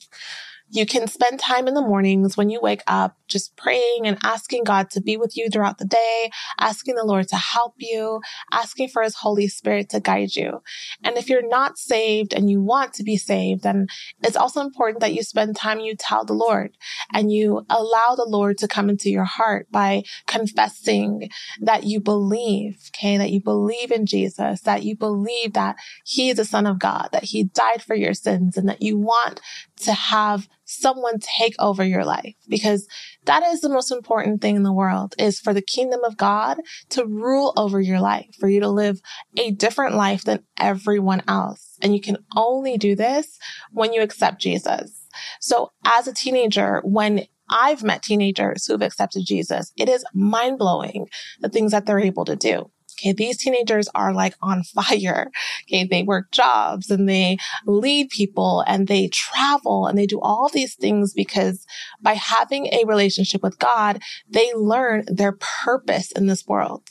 You 0.73 0.87
can 0.87 1.07
spend 1.07 1.39
time 1.39 1.67
in 1.67 1.75
the 1.75 1.83
mornings 1.83 2.35
when 2.35 2.49
you 2.49 2.59
wake 2.59 2.81
up 2.87 3.15
just 3.27 3.55
praying 3.55 4.07
and 4.07 4.17
asking 4.23 4.63
God 4.63 4.89
to 4.91 5.01
be 5.01 5.17
with 5.17 5.37
you 5.37 5.51
throughout 5.51 5.77
the 5.77 5.85
day, 5.85 6.31
asking 6.59 6.95
the 6.95 7.05
Lord 7.05 7.27
to 7.27 7.35
help 7.35 7.75
you, 7.77 8.21
asking 8.51 8.89
for 8.89 9.03
his 9.03 9.17
Holy 9.17 9.47
Spirit 9.47 9.89
to 9.89 9.99
guide 9.99 10.35
you. 10.35 10.63
And 11.03 11.15
if 11.15 11.29
you're 11.29 11.47
not 11.47 11.77
saved 11.77 12.33
and 12.33 12.49
you 12.49 12.59
want 12.59 12.93
to 12.95 13.03
be 13.03 13.17
saved, 13.17 13.61
then 13.61 13.85
it's 14.23 14.35
also 14.35 14.61
important 14.61 15.01
that 15.01 15.13
you 15.13 15.21
spend 15.21 15.55
time 15.55 15.79
you 15.79 15.95
tell 15.95 16.25
the 16.25 16.33
Lord 16.33 16.75
and 17.13 17.31
you 17.31 17.67
allow 17.69 18.15
the 18.15 18.27
Lord 18.27 18.57
to 18.57 18.67
come 18.67 18.89
into 18.89 19.11
your 19.11 19.25
heart 19.25 19.67
by 19.69 20.01
confessing 20.25 21.29
that 21.61 21.83
you 21.83 21.99
believe, 21.99 22.89
okay, 22.89 23.17
that 23.17 23.29
you 23.29 23.41
believe 23.41 23.91
in 23.91 24.07
Jesus, 24.07 24.61
that 24.61 24.81
you 24.81 24.95
believe 24.95 25.53
that 25.53 25.75
he 26.03 26.31
is 26.31 26.37
the 26.37 26.45
son 26.45 26.65
of 26.65 26.79
God, 26.79 27.09
that 27.11 27.25
he 27.25 27.43
died 27.43 27.83
for 27.83 27.93
your 27.93 28.15
sins 28.15 28.57
and 28.57 28.67
that 28.67 28.81
you 28.81 28.97
want 28.97 29.39
to 29.83 29.93
have 29.93 30.47
someone 30.65 31.19
take 31.19 31.55
over 31.59 31.83
your 31.83 32.03
life 32.03 32.35
because 32.47 32.87
that 33.25 33.43
is 33.43 33.61
the 33.61 33.69
most 33.69 33.91
important 33.91 34.41
thing 34.41 34.55
in 34.55 34.63
the 34.63 34.73
world 34.73 35.15
is 35.17 35.39
for 35.39 35.53
the 35.53 35.61
kingdom 35.61 36.03
of 36.03 36.17
God 36.17 36.57
to 36.89 37.05
rule 37.05 37.53
over 37.57 37.79
your 37.79 37.99
life, 37.99 38.27
for 38.39 38.49
you 38.49 38.59
to 38.61 38.69
live 38.69 39.01
a 39.37 39.51
different 39.51 39.95
life 39.95 40.23
than 40.23 40.43
everyone 40.57 41.21
else. 41.27 41.77
And 41.81 41.93
you 41.93 42.01
can 42.01 42.17
only 42.35 42.77
do 42.77 42.95
this 42.95 43.37
when 43.71 43.93
you 43.93 44.01
accept 44.01 44.41
Jesus. 44.41 45.07
So 45.39 45.71
as 45.85 46.07
a 46.07 46.13
teenager, 46.13 46.81
when 46.83 47.25
I've 47.49 47.83
met 47.83 48.03
teenagers 48.03 48.65
who've 48.65 48.81
accepted 48.81 49.25
Jesus, 49.25 49.71
it 49.77 49.89
is 49.89 50.05
mind 50.13 50.57
blowing 50.57 51.07
the 51.39 51.49
things 51.49 51.71
that 51.71 51.85
they're 51.85 51.99
able 51.99 52.25
to 52.25 52.35
do. 52.35 52.71
Okay. 52.99 53.13
These 53.13 53.37
teenagers 53.37 53.89
are 53.95 54.13
like 54.13 54.35
on 54.41 54.63
fire. 54.75 55.31
Okay. 55.63 55.85
They 55.85 56.03
work 56.03 56.31
jobs 56.31 56.89
and 56.89 57.07
they 57.07 57.37
lead 57.65 58.09
people 58.09 58.63
and 58.67 58.87
they 58.87 59.07
travel 59.07 59.87
and 59.87 59.97
they 59.97 60.05
do 60.05 60.19
all 60.21 60.49
these 60.49 60.75
things 60.75 61.13
because 61.13 61.65
by 62.01 62.13
having 62.13 62.67
a 62.67 62.85
relationship 62.85 63.41
with 63.43 63.59
God, 63.59 64.01
they 64.29 64.53
learn 64.53 65.05
their 65.07 65.37
purpose 65.63 66.11
in 66.11 66.27
this 66.27 66.47
world. 66.47 66.83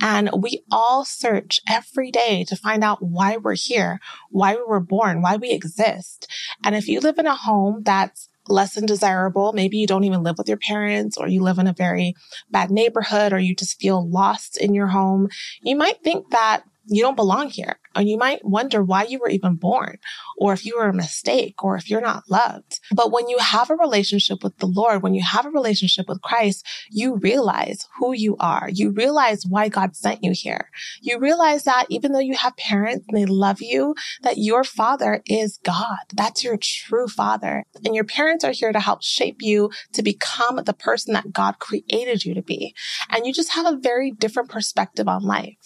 And 0.00 0.30
we 0.36 0.62
all 0.70 1.04
search 1.04 1.60
every 1.68 2.10
day 2.10 2.44
to 2.44 2.56
find 2.56 2.84
out 2.84 3.02
why 3.02 3.36
we're 3.36 3.54
here, 3.54 4.00
why 4.30 4.54
we 4.54 4.62
were 4.66 4.80
born, 4.80 5.22
why 5.22 5.36
we 5.36 5.50
exist. 5.50 6.30
And 6.64 6.74
if 6.74 6.88
you 6.88 7.00
live 7.00 7.18
in 7.18 7.26
a 7.26 7.34
home 7.34 7.82
that's 7.84 8.27
less 8.48 8.74
than 8.74 8.86
desirable. 8.86 9.52
Maybe 9.52 9.78
you 9.78 9.86
don't 9.86 10.04
even 10.04 10.22
live 10.22 10.38
with 10.38 10.48
your 10.48 10.58
parents 10.58 11.16
or 11.16 11.28
you 11.28 11.42
live 11.42 11.58
in 11.58 11.66
a 11.66 11.72
very 11.72 12.14
bad 12.50 12.70
neighborhood 12.70 13.32
or 13.32 13.38
you 13.38 13.54
just 13.54 13.80
feel 13.80 14.08
lost 14.08 14.56
in 14.56 14.74
your 14.74 14.88
home. 14.88 15.28
You 15.62 15.76
might 15.76 16.02
think 16.02 16.30
that 16.30 16.62
you 16.86 17.02
don't 17.02 17.16
belong 17.16 17.50
here. 17.50 17.76
And 17.98 18.08
you 18.08 18.16
might 18.16 18.44
wonder 18.44 18.82
why 18.82 19.02
you 19.02 19.18
were 19.18 19.28
even 19.28 19.56
born, 19.56 19.98
or 20.36 20.52
if 20.52 20.64
you 20.64 20.76
were 20.78 20.88
a 20.88 20.94
mistake, 20.94 21.64
or 21.64 21.74
if 21.76 21.90
you're 21.90 22.00
not 22.00 22.30
loved. 22.30 22.78
But 22.92 23.10
when 23.10 23.28
you 23.28 23.38
have 23.38 23.70
a 23.70 23.74
relationship 23.74 24.44
with 24.44 24.56
the 24.58 24.66
Lord, 24.66 25.02
when 25.02 25.14
you 25.14 25.22
have 25.24 25.44
a 25.44 25.50
relationship 25.50 26.08
with 26.08 26.22
Christ, 26.22 26.64
you 26.90 27.16
realize 27.16 27.88
who 27.98 28.12
you 28.12 28.36
are. 28.38 28.68
You 28.72 28.90
realize 28.90 29.42
why 29.48 29.68
God 29.68 29.96
sent 29.96 30.22
you 30.22 30.30
here. 30.32 30.70
You 31.02 31.18
realize 31.18 31.64
that 31.64 31.86
even 31.88 32.12
though 32.12 32.20
you 32.20 32.36
have 32.36 32.56
parents 32.56 33.04
and 33.08 33.18
they 33.18 33.26
love 33.26 33.60
you, 33.60 33.96
that 34.22 34.38
your 34.38 34.62
father 34.62 35.20
is 35.26 35.58
God. 35.64 35.98
That's 36.14 36.44
your 36.44 36.56
true 36.56 37.08
father. 37.08 37.64
And 37.84 37.96
your 37.96 38.04
parents 38.04 38.44
are 38.44 38.52
here 38.52 38.72
to 38.72 38.78
help 38.78 39.02
shape 39.02 39.38
you 39.40 39.70
to 39.94 40.02
become 40.04 40.62
the 40.64 40.72
person 40.72 41.14
that 41.14 41.32
God 41.32 41.58
created 41.58 42.24
you 42.24 42.34
to 42.34 42.42
be. 42.42 42.76
And 43.10 43.26
you 43.26 43.32
just 43.32 43.54
have 43.54 43.66
a 43.66 43.76
very 43.76 44.12
different 44.12 44.50
perspective 44.50 45.08
on 45.08 45.24
life. 45.24 45.56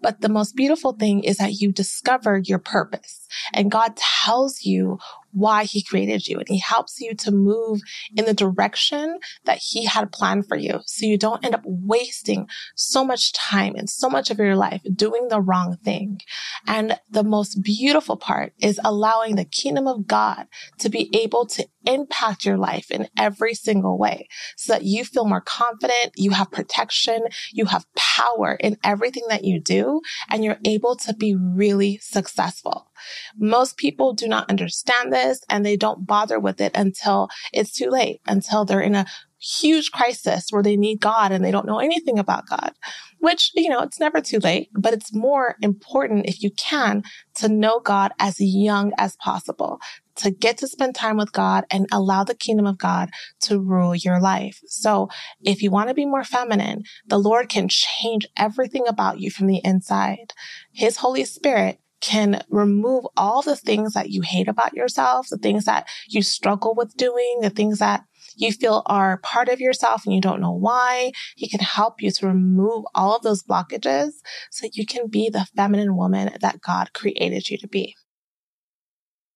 But 0.00 0.22
the 0.22 0.30
most 0.30 0.56
beautiful 0.56 0.92
thing 0.92 1.22
is 1.24 1.36
that 1.36 1.60
you 1.60 1.70
discover 1.82 2.38
your 2.38 2.58
purpose. 2.58 3.26
And 3.52 3.70
God 3.70 3.96
tells 3.96 4.64
you 4.64 4.98
why 5.32 5.64
he 5.64 5.82
created 5.82 6.26
you 6.26 6.38
and 6.38 6.48
he 6.48 6.58
helps 6.58 7.00
you 7.00 7.14
to 7.14 7.30
move 7.30 7.80
in 8.16 8.24
the 8.24 8.34
direction 8.34 9.18
that 9.44 9.58
he 9.58 9.86
had 9.86 10.12
planned 10.12 10.46
for 10.46 10.56
you. 10.56 10.80
So 10.86 11.06
you 11.06 11.18
don't 11.18 11.44
end 11.44 11.54
up 11.54 11.62
wasting 11.64 12.48
so 12.74 13.04
much 13.04 13.32
time 13.32 13.74
and 13.76 13.88
so 13.88 14.08
much 14.08 14.30
of 14.30 14.38
your 14.38 14.56
life 14.56 14.82
doing 14.94 15.28
the 15.28 15.40
wrong 15.40 15.76
thing. 15.82 16.20
And 16.66 16.98
the 17.10 17.24
most 17.24 17.62
beautiful 17.62 18.16
part 18.16 18.52
is 18.60 18.80
allowing 18.84 19.36
the 19.36 19.44
kingdom 19.44 19.86
of 19.86 20.06
God 20.06 20.46
to 20.78 20.88
be 20.88 21.10
able 21.18 21.46
to 21.46 21.66
impact 21.86 22.44
your 22.44 22.56
life 22.56 22.90
in 22.90 23.08
every 23.18 23.54
single 23.54 23.98
way 23.98 24.28
so 24.56 24.72
that 24.72 24.84
you 24.84 25.04
feel 25.04 25.24
more 25.24 25.40
confident, 25.40 26.12
you 26.16 26.30
have 26.30 26.50
protection, 26.50 27.22
you 27.52 27.66
have 27.66 27.86
power 27.94 28.56
in 28.60 28.76
everything 28.84 29.24
that 29.28 29.44
you 29.44 29.60
do, 29.60 30.00
and 30.30 30.44
you're 30.44 30.58
able 30.64 30.96
to 30.96 31.14
be 31.14 31.34
really 31.34 31.98
successful. 31.98 32.88
Most 33.36 33.76
people 33.76 34.12
do 34.12 34.28
not 34.28 34.50
understand 34.50 35.12
this 35.12 35.42
and 35.48 35.64
they 35.64 35.76
don't 35.76 36.06
bother 36.06 36.38
with 36.38 36.60
it 36.60 36.72
until 36.74 37.28
it's 37.52 37.72
too 37.72 37.90
late, 37.90 38.20
until 38.26 38.64
they're 38.64 38.80
in 38.80 38.94
a 38.94 39.06
huge 39.42 39.90
crisis 39.90 40.46
where 40.50 40.62
they 40.62 40.76
need 40.76 41.00
God 41.00 41.32
and 41.32 41.44
they 41.44 41.50
don't 41.50 41.66
know 41.66 41.80
anything 41.80 42.18
about 42.18 42.46
God, 42.46 42.72
which, 43.18 43.50
you 43.54 43.68
know, 43.68 43.80
it's 43.80 43.98
never 43.98 44.20
too 44.20 44.38
late, 44.38 44.70
but 44.72 44.92
it's 44.92 45.14
more 45.14 45.56
important 45.62 46.26
if 46.26 46.42
you 46.42 46.50
can 46.52 47.02
to 47.34 47.48
know 47.48 47.80
God 47.80 48.12
as 48.20 48.40
young 48.40 48.92
as 48.98 49.16
possible, 49.16 49.80
to 50.16 50.30
get 50.30 50.58
to 50.58 50.68
spend 50.68 50.94
time 50.94 51.16
with 51.16 51.32
God 51.32 51.64
and 51.70 51.86
allow 51.90 52.22
the 52.22 52.34
kingdom 52.34 52.66
of 52.66 52.78
God 52.78 53.10
to 53.40 53.58
rule 53.58 53.96
your 53.96 54.20
life. 54.20 54.60
So 54.66 55.08
if 55.42 55.62
you 55.62 55.70
want 55.70 55.88
to 55.88 55.94
be 55.94 56.06
more 56.06 56.24
feminine, 56.24 56.84
the 57.06 57.18
Lord 57.18 57.48
can 57.48 57.68
change 57.68 58.28
everything 58.36 58.86
about 58.86 59.18
you 59.20 59.30
from 59.30 59.48
the 59.48 59.60
inside. 59.64 60.34
His 60.72 60.98
Holy 60.98 61.24
Spirit 61.24 61.80
can 62.02 62.42
remove 62.50 63.06
all 63.16 63.40
the 63.40 63.56
things 63.56 63.94
that 63.94 64.10
you 64.10 64.20
hate 64.22 64.48
about 64.48 64.74
yourself, 64.74 65.28
the 65.30 65.38
things 65.38 65.64
that 65.64 65.86
you 66.08 66.20
struggle 66.20 66.74
with 66.74 66.94
doing, 66.96 67.38
the 67.40 67.50
things 67.50 67.78
that 67.78 68.04
you 68.36 68.52
feel 68.52 68.82
are 68.86 69.18
part 69.18 69.48
of 69.48 69.60
yourself 69.60 70.04
and 70.04 70.14
you 70.14 70.20
don't 70.20 70.40
know 70.40 70.52
why. 70.52 71.12
He 71.36 71.48
can 71.48 71.60
help 71.60 72.02
you 72.02 72.10
to 72.10 72.26
remove 72.26 72.84
all 72.94 73.16
of 73.16 73.22
those 73.22 73.42
blockages 73.42 74.10
so 74.50 74.66
that 74.66 74.76
you 74.76 74.84
can 74.84 75.08
be 75.08 75.30
the 75.30 75.46
feminine 75.56 75.96
woman 75.96 76.36
that 76.40 76.60
God 76.60 76.92
created 76.92 77.48
you 77.48 77.58
to 77.58 77.68
be. 77.68 77.94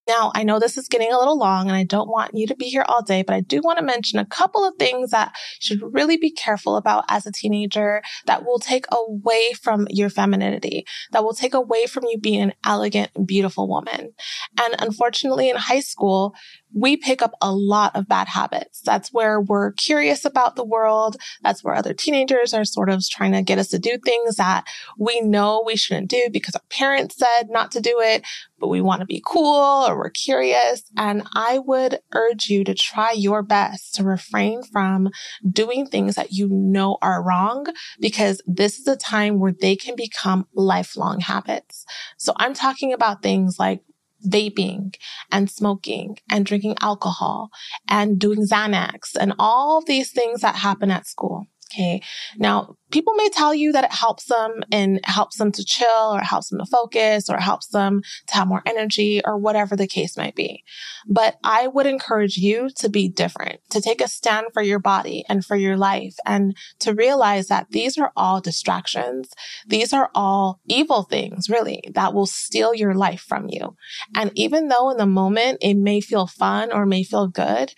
Now, 0.09 0.31
I 0.35 0.45
know 0.45 0.59
this 0.59 0.77
is 0.77 0.89
getting 0.89 1.13
a 1.13 1.19
little 1.19 1.39
long 1.39 1.67
and 1.69 1.77
I 1.77 1.85
don't 1.85 2.09
want 2.09 2.35
you 2.35 2.47
to 2.47 2.55
be 2.55 2.67
here 2.67 2.85
all 2.87 3.03
day, 3.03 3.23
but 3.23 3.35
I 3.35 3.41
do 3.41 3.61
want 3.63 3.79
to 3.79 3.85
mention 3.85 4.19
a 4.19 4.25
couple 4.27 4.65
of 4.65 4.75
things 4.79 5.11
that 5.11 5.35
should 5.61 5.81
really 5.83 6.17
be 6.17 6.31
careful 6.31 6.77
about 6.77 7.05
as 7.09 7.27
a 7.27 7.33
teenager 7.33 8.03
that 8.27 8.45
will 8.45 8.59
take 8.59 8.87
away 8.93 9.53
from 9.61 9.87
your 9.91 10.09
femininity, 10.09 10.87
that 11.13 11.25
will 11.25 11.35
take 11.35 11.55
away 11.55 11.87
from 11.87 12.05
you 12.05 12.19
being 12.19 12.43
an 12.43 12.53
elegant, 12.65 13.11
beautiful 13.27 13.69
woman. 13.69 14.13
And 14.61 14.77
unfortunately, 14.79 15.51
in 15.51 15.57
high 15.57 15.81
school, 15.81 16.35
we 16.75 16.97
pick 16.97 17.23
up 17.23 17.33
a 17.41 17.53
lot 17.53 17.95
of 17.97 18.09
bad 18.09 18.29
habits. 18.29 18.81
That's 18.83 19.13
where 19.13 19.41
we're 19.41 19.73
curious 19.73 20.25
about 20.25 20.57
the 20.57 20.65
world. 20.65 21.17
That's 21.43 21.65
where 21.65 21.75
other 21.75 21.95
teenagers 21.95 22.53
are 22.53 22.65
sort 22.65 22.91
of 22.91 23.03
trying 23.09 23.33
to 23.33 23.43
get 23.43 23.59
us 23.59 23.69
to 23.69 23.79
do 23.79 23.99
things 23.99 24.37
that 24.37 24.65
we 24.99 25.21
know 25.21 25.63
we 25.65 25.77
shouldn't 25.77 26.11
do 26.11 26.29
because 26.33 26.55
our 26.55 26.63
parents 26.71 27.17
said 27.17 27.49
not 27.49 27.71
to 27.73 27.81
do 27.81 28.01
it, 28.01 28.25
but 28.59 28.69
we 28.69 28.81
want 28.81 29.01
to 29.01 29.07
be 29.07 29.23
cool 29.25 29.87
or 29.89 29.97
we're 29.97 30.11
curious. 30.11 30.83
And 30.97 31.23
I 31.35 31.59
would 31.59 32.01
urge 32.15 32.49
you 32.49 32.65
to 32.65 32.75
try 32.75 33.13
your 33.13 33.43
best 33.43 33.95
to 33.95 34.05
refrain 34.05 34.63
from 34.63 35.11
doing 35.51 35.87
things 35.87 36.15
that 36.17 36.33
you 36.33 36.49
know 36.49 36.99
are 37.03 37.23
wrong 37.23 37.67
because 38.01 38.43
this 38.47 38.79
is 38.79 38.87
a 38.87 38.97
time 38.97 39.39
where 39.39 39.53
they 39.53 39.77
can 39.77 39.97
become 39.97 40.47
lifelong 40.55 41.21
habits. 41.21 41.85
So 42.17 42.33
I'm 42.37 42.55
talking 42.55 42.93
about 42.93 43.23
things 43.23 43.59
like 43.59 43.83
vaping 44.27 44.95
and 45.31 45.51
smoking 45.51 46.19
and 46.31 46.45
drinking 46.47 46.77
alcohol 46.81 47.51
and 47.89 48.19
doing 48.19 48.47
Xanax 48.47 49.17
and 49.19 49.35
all 49.39 49.83
these 49.85 50.11
things 50.11 50.41
that 50.41 50.57
happen 50.57 50.91
at 50.91 51.07
school. 51.07 51.47
Okay. 51.77 52.01
Now, 52.39 52.77
people 52.91 53.13
may 53.15 53.29
tell 53.29 53.55
you 53.55 53.73
that 53.73 53.85
it 53.85 53.93
helps 53.93 54.25
them 54.25 54.63
and 54.73 54.99
helps 55.05 55.37
them 55.37 55.53
to 55.53 55.65
chill 55.65 56.15
or 56.15 56.21
helps 56.21 56.49
them 56.49 56.59
to 56.59 56.65
focus 56.65 57.29
or 57.29 57.37
helps 57.37 57.67
them 57.67 58.01
to 58.29 58.35
have 58.35 58.49
more 58.49 58.63
energy 58.65 59.21
or 59.23 59.37
whatever 59.37 59.77
the 59.77 59.87
case 59.87 60.17
might 60.17 60.35
be. 60.35 60.65
But 61.07 61.37
I 61.45 61.67
would 61.67 61.85
encourage 61.85 62.39
you 62.39 62.71
to 62.77 62.89
be 62.89 63.09
different, 63.11 63.61
to 63.71 63.83
take 63.83 64.01
a 64.01 64.09
stand 64.09 64.47
for 64.55 64.63
your 64.63 64.79
body 64.79 65.25
and 65.29 65.45
for 65.45 65.55
your 65.55 65.77
life 65.77 66.15
and 66.25 66.57
to 66.79 66.95
realize 66.95 67.49
that 67.49 67.67
these 67.73 67.99
are 67.99 68.13
all 68.17 68.41
distractions. 68.41 69.29
These 69.67 69.93
are 69.93 70.11
all 70.15 70.61
evil 70.67 71.03
things, 71.03 71.51
really, 71.51 71.83
that 71.95 72.15
will 72.15 72.27
steal 72.27 72.75
your 72.75 72.95
life 72.95 73.21
from 73.21 73.49
you. 73.51 73.77
And 74.15 74.31
even 74.35 74.69
though 74.69 74.89
in 74.91 74.97
the 74.97 75.05
moment 75.05 75.59
it 75.61 75.75
may 75.75 76.01
feel 76.01 76.27
fun 76.27 76.73
or 76.73 76.87
may 76.87 77.03
feel 77.03 77.29
good, 77.29 77.75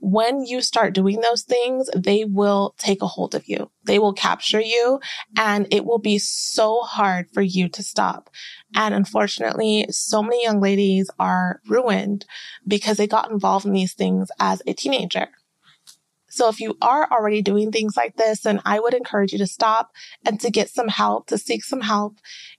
when 0.00 0.44
you 0.44 0.62
start 0.62 0.94
doing 0.94 1.20
those 1.20 1.42
things, 1.42 1.88
they 1.94 2.24
will 2.24 2.74
take 2.78 3.02
a 3.02 3.06
hold 3.06 3.34
of 3.34 3.48
you. 3.48 3.70
They 3.84 3.98
will 3.98 4.14
capture 4.14 4.60
you 4.60 5.00
and 5.36 5.66
it 5.70 5.84
will 5.84 5.98
be 5.98 6.18
so 6.18 6.80
hard 6.82 7.28
for 7.32 7.42
you 7.42 7.68
to 7.68 7.82
stop. 7.82 8.30
And 8.74 8.94
unfortunately, 8.94 9.86
so 9.90 10.22
many 10.22 10.42
young 10.42 10.60
ladies 10.60 11.10
are 11.18 11.60
ruined 11.68 12.24
because 12.66 12.96
they 12.96 13.06
got 13.06 13.30
involved 13.30 13.66
in 13.66 13.72
these 13.72 13.94
things 13.94 14.30
as 14.40 14.62
a 14.66 14.72
teenager. 14.72 15.28
So 16.30 16.48
if 16.48 16.60
you 16.60 16.76
are 16.80 17.08
already 17.10 17.42
doing 17.42 17.70
things 17.70 17.96
like 17.96 18.16
this, 18.16 18.40
then 18.40 18.60
I 18.64 18.80
would 18.80 18.94
encourage 18.94 19.32
you 19.32 19.38
to 19.38 19.46
stop 19.46 19.90
and 20.24 20.40
to 20.40 20.50
get 20.50 20.70
some 20.70 20.88
help, 20.88 21.26
to 21.28 21.38
seek 21.38 21.64
some 21.64 21.80
help 21.80 22.16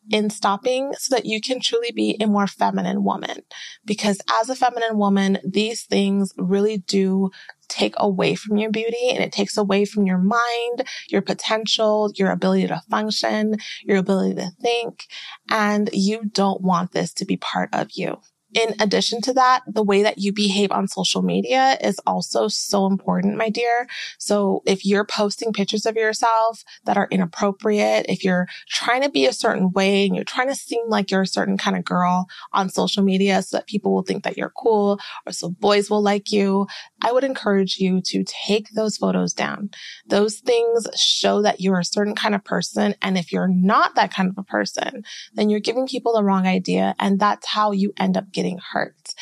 in 0.10 0.30
stopping 0.30 0.94
so 0.98 1.16
that 1.16 1.26
you 1.26 1.42
can 1.42 1.60
truly 1.60 1.92
be 1.92 2.18
a 2.20 2.28
more 2.28 2.48
feminine 2.48 3.04
woman. 3.04 3.44
Because 3.86 4.22
as 4.40 4.50
a 4.50 4.56
feminine 4.56 4.98
woman, 4.98 5.40
these 5.44 5.84
things 5.84 6.34
really 6.38 6.78
do 6.80 7.32
take 7.70 7.94
away 7.98 8.36
from 8.36 8.58
your 8.58 8.70
beauty 8.70 9.10
and 9.12 9.24
it 9.24 9.32
takes 9.32 9.56
away 9.56 9.86
from 9.86 10.06
your 10.06 10.18
mind, 10.18 10.86
your 11.10 11.22
potential, 11.22 12.12
your 12.16 12.32
ability 12.32 12.68
to 12.68 12.82
function, 12.90 13.56
your 13.84 13.98
ability 13.98 14.36
to 14.36 14.52
think. 14.62 15.06
And 15.50 15.90
you 15.94 16.26
don't 16.26 16.62
want 16.62 16.92
this 16.92 17.14
to 17.14 17.26
be 17.26 17.38
part 17.38 17.70
of 17.74 17.92
you 17.94 18.18
in 18.54 18.76
addition 18.80 19.22
to 19.22 19.34
that, 19.34 19.62
the 19.66 19.84
way 19.84 20.04
that 20.04 20.18
you 20.18 20.34
behave 20.34 20.72
on 20.72 20.88
social 20.88 21.22
media 21.22 21.78
is 21.82 22.00
also 22.06 22.48
so 22.48 22.86
important, 22.86 23.38
my 23.38 23.50
dear. 23.50 23.88
So 24.20 24.62
if 24.66 24.86
you're 24.86 25.06
posting 25.06 25.54
pictures 25.54 25.86
of 25.86 25.96
yourself 25.96 26.64
that 26.86 26.98
are 26.98 27.08
inappropriate, 27.12 28.06
if 28.10 28.24
you're 28.24 28.48
trying 28.70 29.04
to 29.04 29.10
be 29.10 29.26
a 29.26 29.34
certain 29.34 29.72
way 29.72 30.06
and 30.06 30.16
you're 30.16 30.26
trying 30.26 30.50
to 30.50 30.56
seem 30.56 30.90
like 30.90 31.12
you're 31.12 31.22
a 31.22 31.28
certain 31.28 31.58
kind 31.58 31.78
of 31.78 31.86
girl 31.86 32.28
on 32.52 32.70
social 32.70 33.04
media 33.04 33.42
so 33.42 33.58
that 33.58 33.68
people 33.68 33.94
will 33.94 34.04
think 34.04 34.24
that 34.24 34.38
you're 34.38 34.54
cool 34.58 35.00
or 35.26 35.32
so 35.32 35.50
boys 35.50 35.90
will 35.90 36.02
like 36.02 36.32
you, 36.32 36.68
I 37.02 37.12
would 37.12 37.24
encourage 37.24 37.78
you 37.78 38.02
to 38.06 38.24
take 38.24 38.70
those 38.72 38.98
photos 38.98 39.34
down. 39.34 39.72
Those 40.08 40.38
things 40.38 40.88
show 40.96 41.42
that 41.42 41.60
you're 41.60 41.80
a 41.80 41.86
certain 41.86 42.16
kind 42.16 42.36
of 42.36 42.44
person. 42.44 42.96
And 43.02 43.18
if 43.18 43.32
you're 43.32 43.48
not 43.48 43.96
that 43.96 44.14
kind 44.14 44.30
of 44.30 44.38
a 44.38 44.44
person, 44.44 45.04
then 45.34 45.50
you're 45.50 45.60
giving 45.60 45.88
people 45.88 46.14
the 46.14 46.24
wrong 46.24 46.46
idea. 46.46 46.96
And 47.00 47.20
that's 47.20 47.48
how 47.48 47.72
you 47.72 47.94
end 47.98 48.18
up 48.18 48.32
getting 48.32 48.60
hurt. 48.72 49.14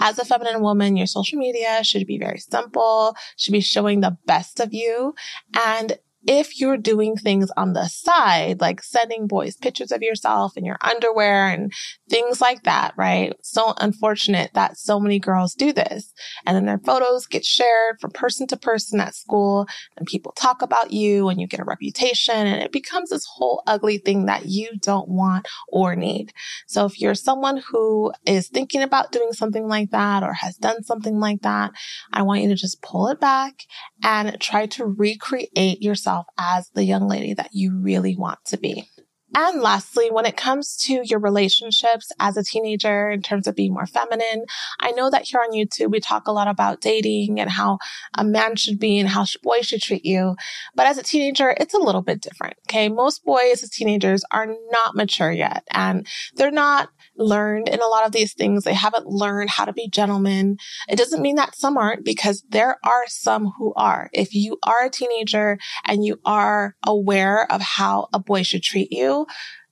As 0.00 0.18
a 0.18 0.24
feminine 0.24 0.62
woman, 0.62 0.96
your 0.96 1.06
social 1.06 1.38
media 1.38 1.82
should 1.84 2.06
be 2.06 2.18
very 2.18 2.38
simple, 2.38 3.16
should 3.36 3.52
be 3.52 3.60
showing 3.60 4.00
the 4.00 4.16
best 4.26 4.60
of 4.60 4.72
you. 4.72 5.14
And 5.54 5.98
if 6.26 6.58
you're 6.58 6.76
doing 6.76 7.16
things 7.16 7.50
on 7.56 7.74
the 7.74 7.86
side, 7.86 8.60
like 8.60 8.82
sending 8.82 9.26
boys 9.26 9.56
pictures 9.56 9.92
of 9.92 10.02
yourself 10.02 10.56
in 10.56 10.64
your 10.64 10.78
underwear 10.80 11.48
and 11.48 11.72
things 12.10 12.40
like 12.40 12.64
that, 12.64 12.92
right? 12.96 13.32
So 13.42 13.74
unfortunate 13.78 14.50
that 14.54 14.76
so 14.76 14.98
many 14.98 15.20
girls 15.20 15.54
do 15.54 15.72
this. 15.72 16.12
And 16.44 16.56
then 16.56 16.66
their 16.66 16.80
photos 16.80 17.26
get 17.26 17.44
shared 17.44 18.00
from 18.00 18.10
person 18.10 18.46
to 18.48 18.56
person 18.56 19.00
at 19.00 19.14
school 19.14 19.66
and 19.96 20.06
people 20.06 20.32
talk 20.32 20.60
about 20.60 20.92
you 20.92 21.28
and 21.28 21.40
you 21.40 21.46
get 21.46 21.60
a 21.60 21.64
reputation 21.64 22.34
and 22.34 22.62
it 22.62 22.72
becomes 22.72 23.10
this 23.10 23.26
whole 23.36 23.62
ugly 23.66 23.98
thing 23.98 24.26
that 24.26 24.46
you 24.46 24.70
don't 24.80 25.08
want 25.08 25.46
or 25.68 25.94
need. 25.94 26.32
So 26.66 26.84
if 26.84 27.00
you're 27.00 27.14
someone 27.14 27.62
who 27.70 28.12
is 28.26 28.48
thinking 28.48 28.82
about 28.82 29.12
doing 29.12 29.32
something 29.32 29.68
like 29.68 29.90
that 29.90 30.24
or 30.24 30.32
has 30.32 30.56
done 30.56 30.82
something 30.82 31.20
like 31.20 31.42
that, 31.42 31.70
I 32.12 32.22
want 32.22 32.42
you 32.42 32.48
to 32.48 32.56
just 32.56 32.82
pull 32.82 33.08
it 33.08 33.20
back 33.20 33.62
and 34.02 34.38
try 34.40 34.66
to 34.66 34.84
recreate 34.84 35.80
yourself 35.80 36.07
as 36.38 36.70
the 36.74 36.84
young 36.84 37.08
lady 37.08 37.34
that 37.34 37.50
you 37.52 37.78
really 37.80 38.16
want 38.16 38.38
to 38.46 38.56
be. 38.56 38.88
And 39.34 39.60
lastly, 39.60 40.10
when 40.10 40.24
it 40.24 40.36
comes 40.36 40.76
to 40.84 41.02
your 41.04 41.20
relationships 41.20 42.10
as 42.18 42.36
a 42.36 42.42
teenager 42.42 43.10
in 43.10 43.20
terms 43.20 43.46
of 43.46 43.54
being 43.54 43.74
more 43.74 43.86
feminine, 43.86 44.46
I 44.80 44.92
know 44.92 45.10
that 45.10 45.24
here 45.26 45.40
on 45.40 45.52
YouTube, 45.52 45.90
we 45.90 46.00
talk 46.00 46.26
a 46.26 46.32
lot 46.32 46.48
about 46.48 46.80
dating 46.80 47.38
and 47.38 47.50
how 47.50 47.78
a 48.16 48.24
man 48.24 48.56
should 48.56 48.78
be 48.78 48.98
and 48.98 49.08
how 49.08 49.26
boys 49.42 49.66
should 49.66 49.82
treat 49.82 50.04
you. 50.04 50.34
But 50.74 50.86
as 50.86 50.96
a 50.96 51.02
teenager, 51.02 51.54
it's 51.58 51.74
a 51.74 51.78
little 51.78 52.00
bit 52.00 52.22
different. 52.22 52.54
Okay. 52.68 52.88
Most 52.88 53.22
boys 53.24 53.62
as 53.62 53.70
teenagers 53.70 54.24
are 54.30 54.46
not 54.46 54.96
mature 54.96 55.30
yet 55.30 55.64
and 55.70 56.06
they're 56.36 56.50
not 56.50 56.88
learned 57.18 57.68
in 57.68 57.80
a 57.80 57.86
lot 57.86 58.06
of 58.06 58.12
these 58.12 58.34
things. 58.34 58.64
They 58.64 58.74
haven't 58.74 59.06
learned 59.06 59.50
how 59.50 59.64
to 59.64 59.72
be 59.72 59.88
gentlemen. 59.88 60.58
It 60.88 60.96
doesn't 60.96 61.22
mean 61.22 61.36
that 61.36 61.56
some 61.56 61.76
aren't 61.76 62.04
because 62.04 62.44
there 62.48 62.78
are 62.84 63.04
some 63.06 63.52
who 63.58 63.72
are. 63.74 64.10
If 64.12 64.34
you 64.34 64.58
are 64.62 64.86
a 64.86 64.90
teenager 64.90 65.58
and 65.84 66.04
you 66.04 66.20
are 66.24 66.76
aware 66.86 67.50
of 67.50 67.60
how 67.60 68.08
a 68.12 68.18
boy 68.18 68.42
should 68.42 68.62
treat 68.62 68.92
you, 68.92 69.26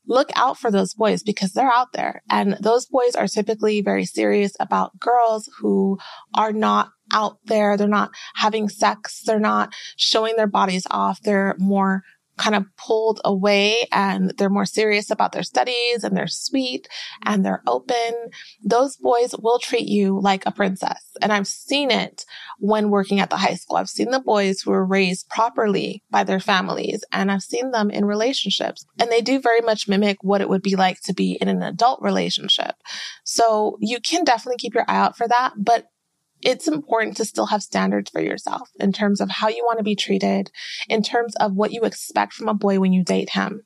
look 0.07 0.31
out 0.37 0.59
for 0.59 0.71
those 0.71 0.95
boys 0.95 1.23
because 1.23 1.53
they're 1.53 1.73
out 1.73 1.93
there. 1.93 2.23
And 2.31 2.57
those 2.61 2.87
boys 2.87 3.15
are 3.17 3.27
typically 3.27 3.81
very 3.81 4.05
serious 4.05 4.57
about 4.61 4.99
girls 4.99 5.51
who 5.59 5.99
are 6.35 6.53
not 6.53 6.91
out 7.13 7.39
there. 7.47 7.77
They're 7.77 7.89
not 7.89 8.11
having 8.35 8.69
sex. 8.69 9.23
They're 9.25 9.39
not 9.39 9.73
showing 9.97 10.37
their 10.37 10.47
bodies 10.47 10.87
off. 10.91 11.21
They're 11.23 11.55
more 11.59 12.03
kind 12.39 12.55
of 12.55 12.65
pulled 12.77 13.21
away 13.25 13.89
and 13.93 14.33
they're 14.37 14.51
more 14.51 14.67
serious 14.67 15.11
about 15.11 15.33
their 15.33 15.43
studies 15.43 16.05
and 16.05 16.17
they're 16.17 16.27
sweet 16.27 16.89
and 17.25 17.45
they're 17.45 17.63
open, 17.67 18.13
those 18.63 18.97
boys 18.97 19.35
will 19.39 19.59
treat 19.59 19.89
you 19.89 20.21
like 20.21 20.45
a 20.47 20.53
princess. 20.53 21.03
And 21.23 21.33
I've 21.33 21.47
seen 21.47 21.91
it 21.91 22.25
when 22.59 22.91
working 22.91 23.21
at 23.21 23.31
the 23.31 23.37
high 23.37 23.55
school. 23.55 23.77
I've 23.77 23.89
seen 23.89 24.11
the 24.11 24.21
boys 24.21 24.61
who 24.61 24.71
were 24.71 24.85
raised 24.85 25.29
properly 25.29 26.03
by 26.11 26.25
their 26.25 26.41
families 26.41 27.05
and 27.13 27.31
I've 27.31 27.43
seen 27.43 27.71
them 27.71 27.91
in 27.91 28.05
relationships 28.05 28.85
and 28.99 29.11
they 29.11 29.21
do 29.21 29.41
very 29.41 29.61
much 29.61 29.89
mimic 29.89 30.19
what 30.23 30.41
it 30.41 30.49
would 30.49 30.63
be 30.63 30.77
like 30.77 31.01
to 31.03 31.15
be 31.15 31.39
in 31.41 31.49
an 31.49 31.63
adult 31.63 32.01
relationship. 32.03 32.75
So 33.25 33.79
you 33.81 34.01
can 34.01 34.25
definitely 34.25 34.59
keep 34.59 34.75
your 34.75 34.85
eye 34.89 34.97
out 34.97 35.17
for 35.17 35.27
that, 35.29 35.55
but 35.57 35.87
it's 36.47 36.69
important 36.69 37.17
to 37.17 37.25
still 37.25 37.47
have 37.47 37.61
standards 37.61 38.09
for 38.09 38.21
yourself 38.21 38.71
in 38.79 38.93
terms 38.93 39.21
of 39.21 39.29
how 39.29 39.49
you 39.49 39.65
want 39.67 39.79
to 39.79 39.85
be 39.85 39.97
treated, 39.97 40.53
in 40.89 41.03
terms 41.03 41.35
of 41.41 41.55
what 41.55 41.73
you 41.73 41.83
expect 41.83 42.33
from 42.33 42.49
a 42.49 42.55
boy 42.55 42.79
when 42.79 42.93
you 42.93 43.03
date 43.03 43.31
him. 43.31 43.63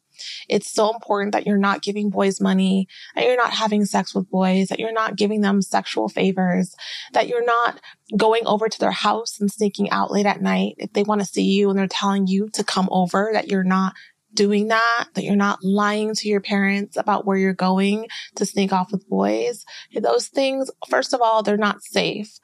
It's 0.49 0.73
so 0.73 0.91
important 0.91 1.33
that 1.33 1.47
you're 1.47 1.59
not 1.59 1.83
giving 1.83 2.09
boys 2.09 2.41
money, 2.41 2.89
that 3.15 3.27
you're 3.27 3.37
not 3.37 3.53
having 3.53 3.85
sex 3.85 4.15
with 4.15 4.31
boys, 4.31 4.69
that 4.69 4.79
you're 4.79 4.95
not 4.95 5.17
giving 5.17 5.43
them 5.43 5.61
sexual 5.61 6.09
favors, 6.09 6.75
that 7.13 7.29
you're 7.29 7.45
not 7.45 7.83
going 8.17 8.47
over 8.47 8.71
to 8.71 8.79
their 8.79 8.91
house 8.91 9.39
and 9.39 9.51
sneaking 9.51 9.91
out 9.91 10.11
late 10.11 10.27
at 10.27 10.41
night 10.41 10.75
if 10.79 10.91
they 10.95 11.03
want 11.03 11.21
to 11.21 11.27
see 11.27 11.45
you 11.45 11.69
and 11.69 11.79
they're 11.79 11.87
telling 11.87 12.27
you 12.27 12.49
to 12.55 12.65
come 12.65 12.89
over, 12.91 13.29
that 13.35 13.49
you're 13.49 13.63
not 13.63 13.93
doing 14.33 14.69
that, 14.69 15.07
that 15.15 15.25
you're 15.25 15.35
not 15.35 15.59
lying 15.65 16.15
to 16.15 16.29
your 16.29 16.41
parents 16.41 16.97
about 16.97 17.27
where 17.27 17.37
you're 17.37 17.53
going 17.53 18.07
to 18.37 18.47
sneak 18.47 18.73
off 18.73 18.93
with 18.93 19.09
boys. 19.09 19.65
Those 19.93 20.29
things, 20.29 20.71
first 20.89 21.13
of 21.13 21.21
all, 21.21 21.43
they're 21.43 21.57
not 21.57 21.83
safe 21.83 22.39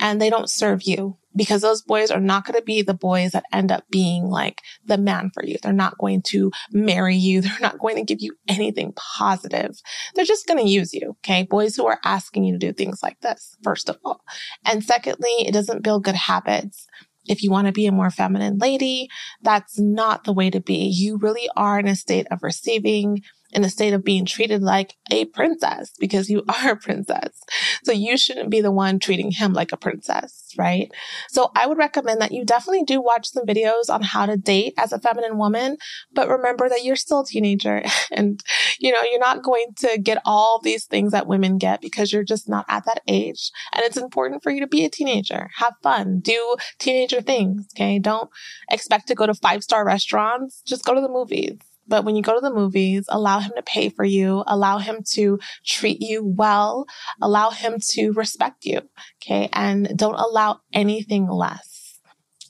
and 0.00 0.20
they 0.20 0.30
don't 0.30 0.50
serve 0.50 0.82
you 0.82 1.16
because 1.36 1.62
those 1.62 1.82
boys 1.82 2.10
are 2.10 2.20
not 2.20 2.44
going 2.44 2.58
to 2.58 2.64
be 2.64 2.82
the 2.82 2.94
boys 2.94 3.32
that 3.32 3.44
end 3.52 3.70
up 3.70 3.84
being 3.90 4.24
like 4.24 4.60
the 4.84 4.98
man 4.98 5.30
for 5.32 5.44
you. 5.44 5.56
They're 5.62 5.72
not 5.72 5.98
going 5.98 6.22
to 6.28 6.50
marry 6.72 7.16
you. 7.16 7.40
They're 7.42 7.58
not 7.60 7.78
going 7.78 7.96
to 7.96 8.04
give 8.04 8.20
you 8.20 8.34
anything 8.48 8.92
positive. 8.96 9.80
They're 10.14 10.24
just 10.24 10.46
going 10.46 10.58
to 10.58 10.70
use 10.70 10.92
you. 10.92 11.16
Okay. 11.24 11.44
Boys 11.44 11.76
who 11.76 11.86
are 11.86 12.00
asking 12.04 12.44
you 12.44 12.52
to 12.54 12.58
do 12.58 12.72
things 12.72 13.02
like 13.02 13.20
this, 13.20 13.56
first 13.62 13.88
of 13.88 13.98
all. 14.04 14.22
And 14.64 14.82
secondly, 14.82 15.46
it 15.46 15.52
doesn't 15.52 15.84
build 15.84 16.04
good 16.04 16.16
habits 16.16 16.86
if 17.28 17.42
you 17.42 17.50
want 17.50 17.66
to 17.66 17.72
be 17.72 17.86
a 17.86 17.92
more 17.92 18.10
feminine 18.10 18.58
lady, 18.58 19.08
that's 19.42 19.78
not 19.78 20.24
the 20.24 20.32
way 20.32 20.50
to 20.50 20.60
be. 20.60 20.86
You 20.86 21.18
really 21.18 21.48
are 21.56 21.78
in 21.78 21.86
a 21.86 21.94
state 21.94 22.26
of 22.30 22.42
receiving 22.42 23.22
in 23.52 23.64
a 23.64 23.70
state 23.70 23.94
of 23.94 24.04
being 24.04 24.24
treated 24.24 24.62
like 24.62 24.94
a 25.10 25.24
princess 25.26 25.92
because 25.98 26.28
you 26.28 26.44
are 26.48 26.72
a 26.72 26.76
princess. 26.76 27.42
So 27.84 27.92
you 27.92 28.16
shouldn't 28.16 28.50
be 28.50 28.60
the 28.60 28.70
one 28.70 28.98
treating 28.98 29.30
him 29.30 29.52
like 29.52 29.72
a 29.72 29.76
princess, 29.76 30.52
right? 30.56 30.90
So 31.28 31.50
I 31.54 31.66
would 31.66 31.78
recommend 31.78 32.20
that 32.20 32.32
you 32.32 32.44
definitely 32.44 32.84
do 32.84 33.00
watch 33.00 33.28
some 33.28 33.46
videos 33.46 33.88
on 33.88 34.02
how 34.02 34.26
to 34.26 34.36
date 34.36 34.74
as 34.76 34.92
a 34.92 34.98
feminine 34.98 35.38
woman, 35.38 35.78
but 36.12 36.28
remember 36.28 36.68
that 36.68 36.84
you're 36.84 36.96
still 36.96 37.20
a 37.20 37.26
teenager 37.26 37.82
and, 38.10 38.42
you 38.78 38.92
know, 38.92 39.02
you're 39.10 39.20
not 39.20 39.42
going 39.42 39.68
to 39.78 39.98
get 39.98 40.20
all 40.24 40.60
these 40.62 40.84
things 40.84 41.12
that 41.12 41.26
women 41.26 41.58
get 41.58 41.80
because 41.80 42.12
you're 42.12 42.24
just 42.24 42.48
not 42.48 42.66
at 42.68 42.84
that 42.84 43.02
age. 43.06 43.50
And 43.74 43.84
it's 43.84 43.96
important 43.96 44.42
for 44.42 44.50
you 44.50 44.60
to 44.60 44.66
be 44.66 44.84
a 44.84 44.90
teenager, 44.90 45.48
have 45.56 45.74
fun, 45.82 46.20
do 46.20 46.56
teenager 46.78 47.20
things. 47.20 47.66
Okay. 47.74 47.98
Don't 47.98 48.30
expect 48.70 49.08
to 49.08 49.14
go 49.14 49.26
to 49.26 49.34
five 49.34 49.62
star 49.62 49.84
restaurants. 49.84 50.62
Just 50.66 50.84
go 50.84 50.94
to 50.94 51.00
the 51.00 51.08
movies 51.08 51.58
but 51.88 52.04
when 52.04 52.16
you 52.16 52.22
go 52.22 52.34
to 52.34 52.40
the 52.40 52.52
movies, 52.52 53.06
allow 53.08 53.40
him 53.40 53.52
to 53.56 53.62
pay 53.62 53.88
for 53.88 54.04
you, 54.04 54.44
allow 54.46 54.78
him 54.78 55.02
to 55.14 55.38
treat 55.64 56.00
you 56.00 56.24
well, 56.24 56.86
allow 57.20 57.50
him 57.50 57.78
to 57.90 58.12
respect 58.12 58.64
you. 58.64 58.80
Okay. 59.22 59.48
And 59.52 59.96
don't 59.96 60.14
allow 60.14 60.60
anything 60.72 61.28
less. 61.28 61.67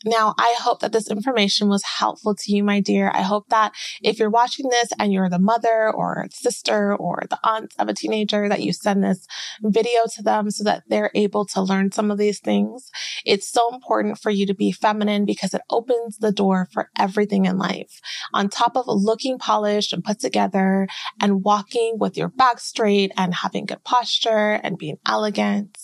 Now, 0.08 0.34
I 0.38 0.56
hope 0.58 0.80
that 0.80 0.92
this 0.92 1.10
information 1.10 1.68
was 1.68 1.82
helpful 1.84 2.34
to 2.34 2.52
you, 2.52 2.64
my 2.64 2.80
dear. 2.80 3.10
I 3.12 3.20
hope 3.20 3.50
that 3.50 3.72
if 4.02 4.18
you're 4.18 4.30
watching 4.30 4.70
this 4.70 4.88
and 4.98 5.12
you're 5.12 5.28
the 5.28 5.38
mother 5.38 5.92
or 5.92 6.26
sister 6.32 6.96
or 6.96 7.24
the 7.28 7.38
aunt 7.44 7.74
of 7.78 7.88
a 7.88 7.94
teenager, 7.94 8.48
that 8.48 8.62
you 8.62 8.72
send 8.72 9.04
this 9.04 9.26
video 9.60 10.00
to 10.14 10.22
them 10.22 10.50
so 10.50 10.64
that 10.64 10.84
they're 10.88 11.10
able 11.14 11.44
to 11.44 11.60
learn 11.60 11.92
some 11.92 12.10
of 12.10 12.16
these 12.16 12.40
things. 12.40 12.90
It's 13.26 13.50
so 13.50 13.74
important 13.74 14.18
for 14.18 14.30
you 14.30 14.46
to 14.46 14.54
be 14.54 14.72
feminine 14.72 15.26
because 15.26 15.52
it 15.52 15.60
opens 15.68 16.16
the 16.16 16.32
door 16.32 16.68
for 16.72 16.88
everything 16.98 17.44
in 17.44 17.58
life. 17.58 18.00
On 18.32 18.48
top 18.48 18.76
of 18.76 18.84
looking 18.86 19.36
polished 19.36 19.92
and 19.92 20.02
put 20.02 20.20
together 20.20 20.88
and 21.20 21.44
walking 21.44 21.96
with 21.98 22.16
your 22.16 22.28
back 22.28 22.60
straight 22.60 23.12
and 23.18 23.34
having 23.34 23.66
good 23.66 23.84
posture 23.84 24.58
and 24.62 24.78
being 24.78 24.96
elegant, 25.06 25.76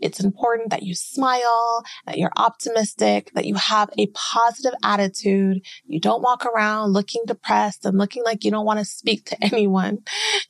it's 0.00 0.18
important 0.18 0.70
that 0.70 0.82
you 0.82 0.96
smile, 0.96 1.84
that 2.06 2.18
you're 2.18 2.32
optimistic, 2.36 3.30
that 3.34 3.44
you 3.44 3.54
have 3.68 3.90
a 3.98 4.06
positive 4.08 4.74
attitude. 4.82 5.60
You 5.86 6.00
don't 6.00 6.22
walk 6.22 6.46
around 6.46 6.92
looking 6.92 7.22
depressed 7.26 7.84
and 7.84 7.98
looking 7.98 8.24
like 8.24 8.44
you 8.44 8.50
don't 8.50 8.66
want 8.66 8.78
to 8.78 8.84
speak 8.84 9.26
to 9.26 9.44
anyone. 9.44 9.98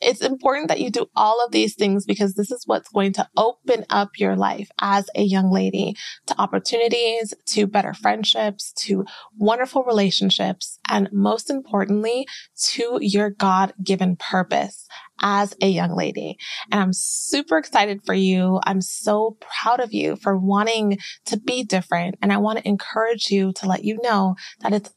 It's 0.00 0.20
important 0.20 0.68
that 0.68 0.80
you 0.80 0.90
do 0.90 1.06
all 1.16 1.44
of 1.44 1.52
these 1.52 1.74
things 1.74 2.06
because 2.06 2.34
this 2.34 2.50
is 2.50 2.66
what's 2.66 2.88
going 2.90 3.12
to 3.14 3.28
open 3.36 3.84
up 3.90 4.10
your 4.18 4.36
life 4.36 4.70
as 4.80 5.08
a 5.14 5.22
young 5.22 5.50
lady 5.50 5.96
to 6.26 6.40
opportunities, 6.40 7.34
to 7.46 7.66
better 7.66 7.94
friendships, 7.94 8.72
to 8.72 9.04
wonderful 9.36 9.84
relationships, 9.84 10.77
and 10.88 11.08
most 11.12 11.50
importantly, 11.50 12.26
to 12.70 12.98
your 13.00 13.30
God 13.30 13.72
given 13.82 14.16
purpose 14.16 14.86
as 15.20 15.54
a 15.60 15.68
young 15.68 15.96
lady. 15.96 16.38
And 16.70 16.80
I'm 16.80 16.92
super 16.92 17.58
excited 17.58 18.04
for 18.04 18.14
you. 18.14 18.60
I'm 18.64 18.80
so 18.80 19.36
proud 19.40 19.80
of 19.80 19.92
you 19.92 20.16
for 20.16 20.36
wanting 20.36 20.98
to 21.26 21.38
be 21.38 21.64
different. 21.64 22.16
And 22.22 22.32
I 22.32 22.36
want 22.36 22.58
to 22.58 22.68
encourage 22.68 23.30
you 23.30 23.52
to 23.54 23.66
let 23.66 23.84
you 23.84 23.98
know 24.02 24.36
that 24.60 24.72
it's 24.72 24.90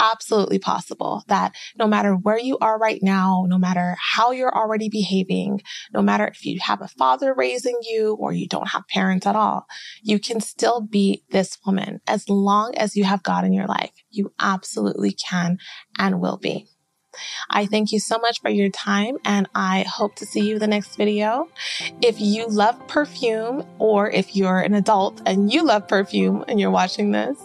absolutely 0.00 0.58
possible 0.58 1.22
that 1.28 1.54
no 1.78 1.86
matter 1.86 2.14
where 2.14 2.38
you 2.38 2.58
are 2.58 2.78
right 2.78 3.00
now, 3.02 3.44
no 3.48 3.58
matter 3.58 3.96
how 4.00 4.30
you're 4.30 4.54
already 4.54 4.88
behaving, 4.88 5.60
no 5.92 6.02
matter 6.02 6.26
if 6.26 6.44
you 6.44 6.58
have 6.60 6.80
a 6.80 6.88
father 6.88 7.34
raising 7.34 7.78
you 7.82 8.16
or 8.18 8.32
you 8.32 8.48
don't 8.48 8.68
have 8.68 8.86
parents 8.88 9.26
at 9.26 9.36
all, 9.36 9.66
you 10.02 10.18
can 10.18 10.40
still 10.40 10.80
be 10.80 11.24
this 11.30 11.58
woman 11.66 12.00
as 12.06 12.28
long 12.28 12.74
as 12.76 12.96
you 12.96 13.04
have 13.04 13.22
God 13.22 13.44
in 13.44 13.52
your 13.52 13.66
life. 13.66 13.92
You 14.10 14.32
absolutely 14.40 15.12
can 15.12 15.58
and 15.98 16.20
will 16.20 16.38
be. 16.38 16.68
I 17.50 17.66
thank 17.66 17.92
you 17.92 18.00
so 18.00 18.18
much 18.18 18.40
for 18.40 18.50
your 18.50 18.70
time 18.70 19.16
and 19.24 19.48
I 19.54 19.84
hope 19.88 20.16
to 20.16 20.26
see 20.26 20.40
you 20.40 20.58
the 20.58 20.66
next 20.66 20.96
video. 20.96 21.48
If 22.02 22.20
you 22.20 22.46
love 22.46 22.86
perfume 22.88 23.66
or 23.78 24.10
if 24.10 24.36
you're 24.36 24.60
an 24.60 24.74
adult 24.74 25.22
and 25.26 25.52
you 25.52 25.64
love 25.64 25.88
perfume 25.88 26.44
and 26.48 26.60
you're 26.60 26.70
watching 26.70 27.12
this, 27.12 27.38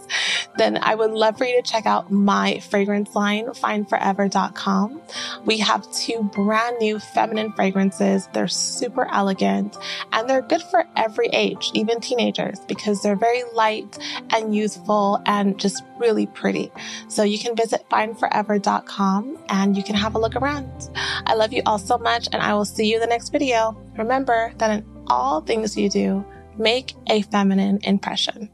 then 0.57 0.77
I 0.81 0.95
would 0.95 1.11
love 1.11 1.37
for 1.37 1.45
you 1.45 1.61
to 1.61 1.69
check 1.69 1.85
out 1.85 2.11
my 2.11 2.59
fragrance 2.59 3.15
line, 3.15 3.47
fineforever.com. 3.47 5.01
We 5.45 5.57
have 5.59 5.91
two 5.91 6.29
brand 6.33 6.77
new 6.79 6.99
feminine 6.99 7.53
fragrances. 7.53 8.27
They're 8.33 8.47
super 8.47 9.07
elegant 9.11 9.77
and 10.11 10.29
they're 10.29 10.41
good 10.41 10.61
for 10.63 10.85
every 10.95 11.27
age, 11.27 11.71
even 11.73 11.99
teenagers, 11.99 12.59
because 12.67 13.01
they're 13.01 13.15
very 13.15 13.43
light 13.53 13.97
and 14.31 14.55
youthful 14.55 15.21
and 15.25 15.59
just 15.59 15.83
really 15.97 16.25
pretty. 16.27 16.71
So 17.07 17.23
you 17.23 17.39
can 17.39 17.55
visit 17.55 17.85
fineforever.com 17.89 19.37
and 19.61 19.77
you 19.77 19.83
can 19.83 19.95
have 19.95 20.15
a 20.15 20.19
look 20.19 20.35
around. 20.35 20.89
I 21.25 21.35
love 21.35 21.53
you 21.53 21.61
all 21.65 21.77
so 21.77 21.97
much 21.97 22.27
and 22.31 22.41
I 22.41 22.53
will 22.53 22.65
see 22.65 22.89
you 22.89 22.95
in 22.95 23.01
the 23.01 23.07
next 23.07 23.29
video. 23.29 23.77
Remember 23.97 24.53
that 24.57 24.71
in 24.71 24.85
all 25.07 25.41
things 25.41 25.77
you 25.77 25.89
do, 25.89 26.25
make 26.57 26.95
a 27.07 27.21
feminine 27.23 27.79
impression. 27.83 28.49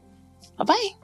Bye 0.56 0.64
bye. 0.64 0.97